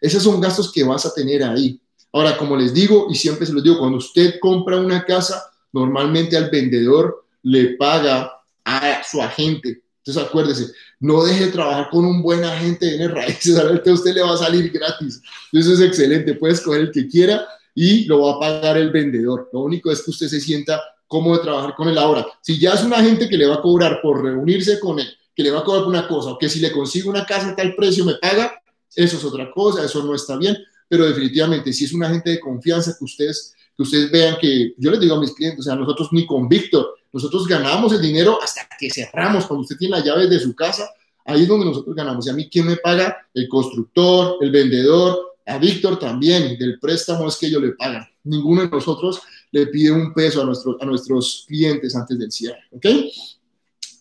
Esos 0.00 0.22
son 0.22 0.40
gastos 0.40 0.72
que 0.72 0.82
vas 0.82 1.04
a 1.04 1.12
tener 1.12 1.42
ahí. 1.44 1.78
Ahora, 2.12 2.36
como 2.38 2.56
les 2.56 2.72
digo, 2.72 3.08
y 3.10 3.14
siempre 3.14 3.46
se 3.46 3.52
los 3.52 3.62
digo, 3.62 3.78
cuando 3.78 3.98
usted 3.98 4.36
compra 4.40 4.78
una 4.78 5.04
casa, 5.04 5.42
normalmente 5.72 6.36
al 6.36 6.50
vendedor 6.50 7.26
le 7.42 7.76
paga 7.76 8.32
a 8.64 9.02
su 9.08 9.20
agente. 9.20 9.82
Entonces, 9.98 10.22
acuérdese, 10.22 10.72
no 11.00 11.24
deje 11.24 11.46
de 11.46 11.52
trabajar 11.52 11.90
con 11.90 12.04
un 12.04 12.22
buen 12.22 12.44
agente 12.44 12.86
de 12.96 13.08
raíces, 13.08 13.56
a 13.58 13.92
usted 13.92 14.14
le 14.14 14.22
va 14.22 14.34
a 14.34 14.38
salir 14.38 14.70
gratis. 14.70 15.20
Eso 15.52 15.74
es 15.74 15.80
excelente, 15.80 16.34
puede 16.34 16.54
escoger 16.54 16.80
el 16.80 16.92
que 16.92 17.06
quiera 17.06 17.46
y 17.74 18.06
lo 18.06 18.22
va 18.22 18.34
a 18.34 18.40
pagar 18.40 18.78
el 18.78 18.90
vendedor. 18.90 19.50
Lo 19.52 19.60
único 19.60 19.90
es 19.92 20.02
que 20.02 20.10
usted 20.10 20.28
se 20.28 20.40
sienta 20.40 20.80
cómo 21.06 21.38
trabajar 21.40 21.74
con 21.74 21.88
él 21.88 21.98
ahora. 21.98 22.26
Si 22.40 22.58
ya 22.58 22.74
es 22.74 22.82
una 22.82 23.02
gente 23.02 23.28
que 23.28 23.36
le 23.36 23.46
va 23.46 23.56
a 23.56 23.62
cobrar 23.62 24.00
por 24.02 24.22
reunirse 24.22 24.80
con 24.80 24.98
él, 24.98 25.08
que 25.34 25.42
le 25.42 25.50
va 25.50 25.60
a 25.60 25.64
cobrar 25.64 25.84
una 25.84 26.08
cosa, 26.08 26.30
o 26.30 26.38
que 26.38 26.48
si 26.48 26.60
le 26.60 26.72
consigo 26.72 27.10
una 27.10 27.26
casa 27.26 27.50
a 27.50 27.56
tal 27.56 27.74
precio 27.74 28.04
me 28.04 28.14
paga, 28.14 28.60
eso 28.94 29.16
es 29.16 29.24
otra 29.24 29.50
cosa, 29.50 29.84
eso 29.84 30.02
no 30.02 30.14
está 30.14 30.36
bien, 30.36 30.56
pero 30.88 31.06
definitivamente 31.06 31.72
si 31.72 31.84
es 31.84 31.92
una 31.92 32.08
gente 32.08 32.30
de 32.30 32.40
confianza 32.40 32.96
que 32.98 33.04
ustedes, 33.04 33.54
que 33.76 33.82
ustedes 33.82 34.10
vean 34.10 34.36
que, 34.40 34.74
yo 34.78 34.90
les 34.90 35.00
digo 35.00 35.14
a 35.16 35.20
mis 35.20 35.32
clientes, 35.32 35.60
o 35.60 35.62
sea, 35.62 35.74
nosotros 35.74 36.08
ni 36.12 36.24
con 36.26 36.48
Víctor, 36.48 36.94
nosotros 37.12 37.46
ganamos 37.46 37.92
el 37.92 38.00
dinero 38.00 38.38
hasta 38.42 38.66
que 38.78 38.90
cerramos, 38.90 39.46
cuando 39.46 39.62
usted 39.62 39.76
tiene 39.76 39.96
las 39.96 40.04
llaves 40.04 40.30
de 40.30 40.38
su 40.38 40.54
casa, 40.54 40.88
ahí 41.24 41.42
es 41.42 41.48
donde 41.48 41.66
nosotros 41.66 41.94
ganamos. 41.94 42.26
Y 42.26 42.30
a 42.30 42.32
mí, 42.32 42.48
¿quién 42.50 42.66
me 42.66 42.76
paga? 42.76 43.16
El 43.34 43.48
constructor, 43.48 44.36
el 44.40 44.50
vendedor, 44.50 45.36
a 45.46 45.58
Víctor 45.58 45.98
también, 45.98 46.58
del 46.58 46.78
préstamo 46.78 47.28
es 47.28 47.36
que 47.36 47.46
ellos 47.46 47.62
le 47.62 47.72
pagan. 47.72 48.06
Ninguno 48.24 48.62
de 48.62 48.68
nosotros 48.68 49.20
le 49.56 49.66
pide 49.68 49.90
un 49.90 50.12
peso 50.12 50.42
a, 50.42 50.44
nuestro, 50.44 50.76
a 50.80 50.84
nuestros 50.84 51.44
clientes 51.48 51.96
antes 51.96 52.18
del 52.18 52.30
cierre. 52.30 52.64
¿Ok? 52.72 52.86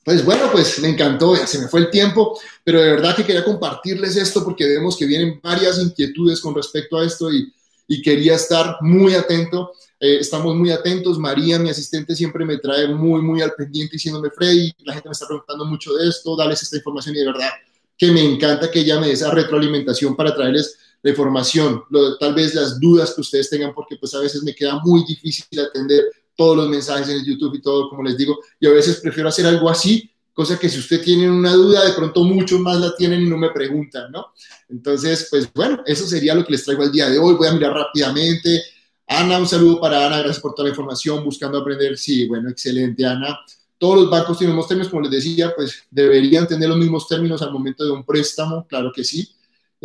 Pues 0.04 0.24
bueno, 0.24 0.50
pues 0.52 0.80
me 0.80 0.90
encantó, 0.90 1.36
ya 1.36 1.48
se 1.48 1.60
me 1.60 1.68
fue 1.68 1.80
el 1.80 1.90
tiempo, 1.90 2.38
pero 2.64 2.80
de 2.80 2.92
verdad 2.92 3.16
que 3.16 3.24
quería 3.24 3.44
compartirles 3.44 4.16
esto 4.18 4.44
porque 4.44 4.68
vemos 4.68 4.96
que 4.98 5.06
vienen 5.06 5.40
varias 5.42 5.80
inquietudes 5.80 6.40
con 6.42 6.54
respecto 6.54 6.98
a 6.98 7.06
esto 7.06 7.32
y, 7.32 7.52
y 7.88 8.02
quería 8.02 8.36
estar 8.36 8.78
muy 8.82 9.16
atento. 9.16 9.72
Eh, 10.00 10.18
estamos 10.20 10.56
muy 10.56 10.72
atentos. 10.72 11.18
María, 11.18 11.58
mi 11.58 11.70
asistente, 11.70 12.16
siempre 12.16 12.46
me 12.46 12.58
trae 12.58 12.88
muy, 12.90 13.22
muy 13.22 13.42
al 13.42 13.54
pendiente 13.54 13.94
diciéndome, 13.94 14.30
Freddy, 14.30 14.74
la 14.84 14.94
gente 14.94 15.10
me 15.10 15.14
está 15.14 15.26
preguntando 15.26 15.66
mucho 15.66 15.94
de 15.94 16.10
esto, 16.10 16.36
dales 16.36 16.62
esta 16.62 16.78
información 16.78 17.16
y 17.16 17.20
de 17.20 17.26
verdad 17.26 17.50
que 17.98 18.12
me 18.12 18.22
encanta 18.22 18.70
que 18.70 18.82
ella 18.82 19.00
me 19.00 19.08
dé 19.08 19.14
esa 19.14 19.32
retroalimentación 19.32 20.16
para 20.16 20.36
traerles 20.36 20.78
la 21.06 21.12
información, 21.12 21.84
tal 22.20 22.34
vez 22.34 22.56
las 22.56 22.80
dudas 22.80 23.14
que 23.14 23.22
ustedes 23.22 23.48
tengan, 23.48 23.76
porque 23.76 23.96
pues 23.96 24.16
a 24.16 24.20
veces 24.20 24.42
me 24.42 24.56
queda 24.56 24.80
muy 24.84 25.06
difícil 25.06 25.60
atender 25.60 26.04
todos 26.36 26.58
los 26.58 26.68
mensajes 26.68 27.08
en 27.10 27.24
YouTube 27.24 27.54
y 27.54 27.62
todo, 27.62 27.90
como 27.90 28.02
les 28.02 28.18
digo, 28.18 28.40
y 28.60 28.66
a 28.66 28.72
veces 28.72 29.02
prefiero 29.02 29.30
hacer 29.30 29.46
algo 29.46 29.70
así, 29.70 30.10
cosa 30.34 30.58
que 30.58 30.68
si 30.68 30.80
usted 30.80 31.04
tiene 31.04 31.30
una 31.30 31.54
duda, 31.54 31.86
de 31.86 31.94
pronto 31.94 32.24
muchos 32.24 32.60
más 32.60 32.80
la 32.80 32.96
tienen 32.96 33.22
y 33.22 33.30
no 33.30 33.38
me 33.38 33.52
preguntan, 33.52 34.12
¿no? 34.12 34.34
Entonces, 34.68 35.28
pues 35.30 35.48
bueno, 35.54 35.84
eso 35.86 36.08
sería 36.08 36.34
lo 36.34 36.44
que 36.44 36.54
les 36.54 36.64
traigo 36.64 36.82
el 36.82 36.92
día 36.92 37.08
de 37.08 37.20
hoy. 37.20 37.36
Voy 37.36 37.50
a 37.50 37.54
mirar 37.54 37.74
rápidamente. 37.74 38.64
Ana, 39.06 39.38
un 39.38 39.48
saludo 39.48 39.80
para 39.80 40.08
Ana, 40.08 40.18
gracias 40.18 40.40
por 40.40 40.56
toda 40.56 40.64
la 40.64 40.72
información, 40.72 41.24
buscando 41.24 41.60
aprender. 41.60 42.00
Sí, 42.00 42.28
bueno, 42.28 42.50
excelente, 42.50 43.06
Ana. 43.06 43.40
Todos 43.78 44.02
los 44.02 44.10
bancos 44.10 44.40
tienen 44.40 44.56
los 44.56 44.68
términos, 44.68 44.90
como 44.90 45.04
les 45.04 45.12
decía, 45.12 45.54
pues 45.56 45.84
deberían 45.92 46.48
tener 46.48 46.68
los 46.68 46.80
mismos 46.80 47.08
términos 47.08 47.44
al 47.44 47.52
momento 47.54 47.86
de 47.86 47.92
un 47.92 48.04
préstamo, 48.04 48.66
claro 48.68 48.92
que 48.92 49.04
sí. 49.04 49.35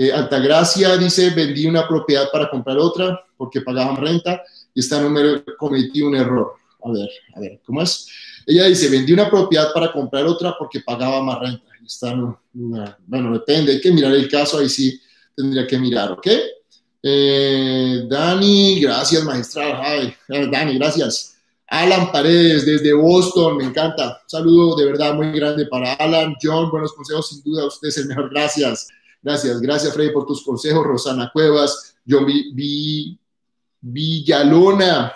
Eh, 0.01 0.11
Altagracia 0.11 0.97
dice, 0.97 1.29
vendí 1.29 1.67
una 1.67 1.87
propiedad 1.87 2.31
para 2.33 2.49
comprar 2.49 2.79
otra 2.79 3.23
porque 3.37 3.61
pagaban 3.61 3.99
renta 3.99 4.43
y 4.73 4.81
esta 4.81 4.99
número 4.99 5.45
cometí 5.59 6.01
un 6.01 6.17
error. 6.17 6.55
A 6.83 6.91
ver, 6.91 7.11
a 7.35 7.41
ver, 7.41 7.61
¿cómo 7.67 7.83
es? 7.83 8.07
Ella 8.47 8.65
dice, 8.65 8.89
vendí 8.89 9.13
una 9.13 9.29
propiedad 9.29 9.75
para 9.75 9.93
comprar 9.93 10.25
otra 10.25 10.57
porque 10.59 10.81
pagaba 10.81 11.23
más 11.23 11.41
renta. 11.41 11.65
Está, 11.87 12.15
bueno, 12.55 13.33
depende, 13.35 13.73
hay 13.73 13.81
que 13.83 13.93
mirar 13.93 14.15
el 14.15 14.27
caso, 14.27 14.59
ahí 14.59 14.71
sí 14.71 14.99
tendría 15.37 15.67
que 15.67 15.79
mirar, 15.79 16.13
¿ok? 16.13 16.29
Eh, 17.03 18.05
Dani, 18.09 18.81
gracias, 18.81 19.23
magistral. 19.23 20.17
Eh, 20.31 20.49
Dani, 20.51 20.79
gracias. 20.79 21.37
Alan 21.67 22.11
Paredes, 22.11 22.65
desde 22.65 22.95
Boston, 22.95 23.59
me 23.59 23.65
encanta. 23.65 24.23
Un 24.23 24.31
saludo 24.31 24.77
de 24.77 24.87
verdad 24.87 25.13
muy 25.13 25.31
grande 25.33 25.67
para 25.67 25.93
Alan. 25.93 26.37
John, 26.43 26.71
buenos 26.71 26.95
consejos, 26.95 27.29
sin 27.29 27.43
duda, 27.43 27.67
usted 27.67 27.89
es 27.89 27.99
el 27.99 28.07
mejor. 28.07 28.31
Gracias. 28.31 28.89
Gracias, 29.23 29.61
gracias 29.61 29.93
Freddy 29.93 30.11
por 30.11 30.27
tus 30.27 30.43
consejos. 30.43 30.85
Rosana 30.85 31.31
Cuevas, 31.33 31.97
John 32.09 32.27
vi, 32.27 33.19
Villalona. 33.81 35.13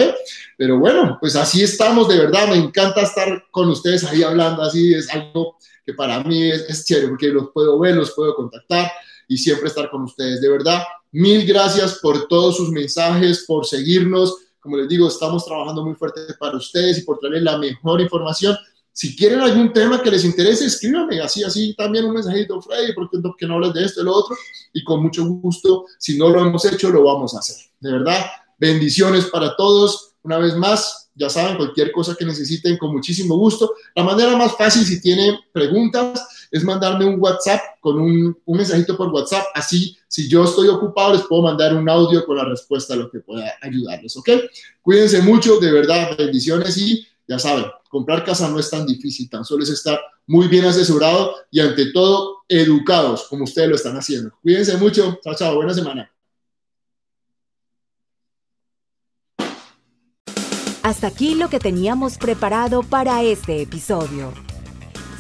Pero 0.59 0.79
bueno, 0.79 1.19
pues 1.21 1.37
así 1.37 1.63
estamos, 1.63 2.09
de 2.09 2.19
verdad, 2.19 2.49
me 2.49 2.57
encanta 2.57 3.03
estar 3.03 3.45
con 3.51 3.69
ustedes 3.69 4.03
ahí 4.05 4.25
hablando 4.25 4.63
así, 4.63 4.93
es 4.93 5.09
algo 5.11 5.57
que 5.87 5.95
para 5.95 6.23
mí 6.25 6.51
es, 6.51 6.63
es 6.69 6.85
chévere 6.85 7.09
porque 7.09 7.29
los 7.29 7.51
puedo 7.55 7.79
ver, 7.79 7.95
los 7.95 8.11
puedo 8.11 8.35
contactar 8.35 8.91
y 9.29 9.39
siempre 9.39 9.69
estar 9.69 9.89
con 9.89 10.03
ustedes, 10.03 10.41
de 10.41 10.49
verdad. 10.49 10.83
Mil 11.13 11.47
gracias 11.47 11.99
por 12.01 12.27
todos 12.27 12.57
sus 12.57 12.71
mensajes, 12.71 13.45
por 13.47 13.67
seguirnos. 13.67 14.37
Como 14.61 14.77
les 14.77 14.89
digo, 14.89 15.09
estamos 15.09 15.45
trabajando 15.45 15.85
muy 15.85 15.95
fuerte 15.95 16.21
para 16.39 16.57
ustedes 16.57 16.99
y 16.99 17.03
por 17.03 17.19
traerles 17.19 17.43
la 17.43 17.59
mejor 17.59 18.01
información. 18.01 18.57
Si 18.93 19.17
quieren 19.17 19.41
algún 19.41 19.73
tema 19.73 20.03
que 20.03 20.11
les 20.11 20.25
interese, 20.25 20.67
escríbanme 20.67 21.21
así, 21.21 21.43
así 21.45 21.75
también 21.75 22.05
un 22.05 22.15
mensajito, 22.15 22.61
Freddy, 22.61 22.93
porque 22.95 23.47
no 23.47 23.55
hablas 23.55 23.73
de 23.73 23.85
esto 23.85 24.03
y 24.03 24.05
lo 24.05 24.15
otro. 24.15 24.37
Y 24.73 24.85
con 24.85 25.03
mucho 25.03 25.25
gusto, 25.25 25.87
si 25.99 26.19
no 26.19 26.29
lo 26.29 26.41
hemos 26.41 26.65
hecho, 26.65 26.91
lo 26.91 27.05
vamos 27.05 27.35
a 27.35 27.39
hacer. 27.39 27.57
De 27.81 27.93
verdad, 27.93 28.27
Bendiciones 28.63 29.25
para 29.25 29.57
todos. 29.57 30.15
Una 30.23 30.39
vez 30.39 30.55
más, 30.55 31.11
ya 31.17 31.29
saben, 31.29 31.57
cualquier 31.57 31.91
cosa 31.91 32.15
que 32.15 32.25
necesiten, 32.25 32.79
con 32.79 32.93
muchísimo 32.93 33.37
gusto. 33.37 33.75
La 33.97 34.05
manera 34.05 34.37
más 34.37 34.57
fácil, 34.57 34.85
si 34.85 35.01
tienen 35.01 35.35
preguntas, 35.53 36.25
es 36.53 36.63
mandarme 36.63 37.07
un 37.07 37.19
WhatsApp 37.19 37.61
con 37.81 37.99
un, 37.99 38.39
un, 38.45 38.57
mensajito 38.57 38.97
por 38.97 39.09
WhatsApp. 39.09 39.47
Así, 39.55 39.97
si 40.07 40.29
yo 40.29 40.45
estoy 40.45 40.69
ocupado, 40.69 41.15
les 41.15 41.23
puedo 41.23 41.43
mandar 41.43 41.75
un 41.75 41.89
audio 41.89 42.25
con 42.27 42.37
la 42.37 42.45
respuesta 42.45 42.93
a 42.93 42.99
lo 42.99 43.11
que 43.11 43.21
pueda 43.21 43.55
ayudarles, 43.63 44.15
¿ok? 44.19 44.29
Cuídense 44.83 45.23
mucho, 45.23 45.59
de 45.59 45.73
verdad, 45.73 46.17
bendiciones 46.17 46.77
y 46.77 47.05
ya 47.27 47.39
saben, 47.39 47.65
comprar 47.89 48.23
casa 48.25 48.51
no 48.51 48.59
es 48.59 48.69
tan 48.69 48.87
difícil, 48.87 49.31
tan 49.31 49.45
solo 49.45 49.65
es 49.65 49.71
estar 49.71 49.99
muy 50.27 50.47
bien 50.49 50.67
asesorado 50.67 51.35
y 51.51 51.61
ante 51.61 51.91
todo 51.93 52.43
educados, 52.47 53.27
como 53.29 53.45
ustedes 53.45 53.71
lo 53.71 53.77
están 53.77 53.97
haciendo. 53.97 54.31
Cuídense 54.43 54.77
mucho, 54.77 55.19
chao, 55.25 55.35
chao, 55.35 55.55
buena 55.57 55.73
semana. 55.73 56.11
Hasta 60.83 61.07
aquí 61.07 61.37
lo 61.37 61.49
que 61.49 61.61
teníamos 61.61 62.19
preparado 62.19 62.83
para 62.83 63.23
este 63.23 63.63
episodio. 63.63 64.52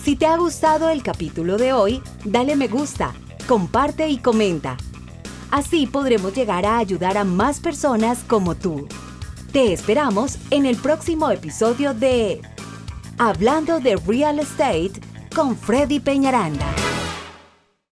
Si 0.02 0.16
te 0.16 0.26
ha 0.26 0.36
gustado 0.36 0.88
el 0.88 1.00
capítulo 1.04 1.58
de 1.58 1.72
hoy, 1.72 2.02
dale 2.24 2.56
me 2.56 2.66
gusta, 2.66 3.14
comparte 3.46 4.08
y 4.08 4.18
comenta. 4.18 4.76
Así 5.52 5.86
podremos 5.86 6.34
llegar 6.34 6.66
a 6.66 6.78
ayudar 6.78 7.16
a 7.16 7.22
más 7.22 7.60
personas 7.60 8.24
como 8.26 8.56
tú. 8.56 8.88
Te 9.52 9.72
esperamos 9.72 10.38
en 10.50 10.66
el 10.66 10.74
próximo 10.76 11.30
episodio 11.30 11.94
de 11.94 12.40
Hablando 13.16 13.78
de 13.78 13.94
Real 13.94 14.40
Estate 14.40 14.92
con 15.36 15.56
Freddy 15.56 16.00
Peñaranda. 16.00 16.66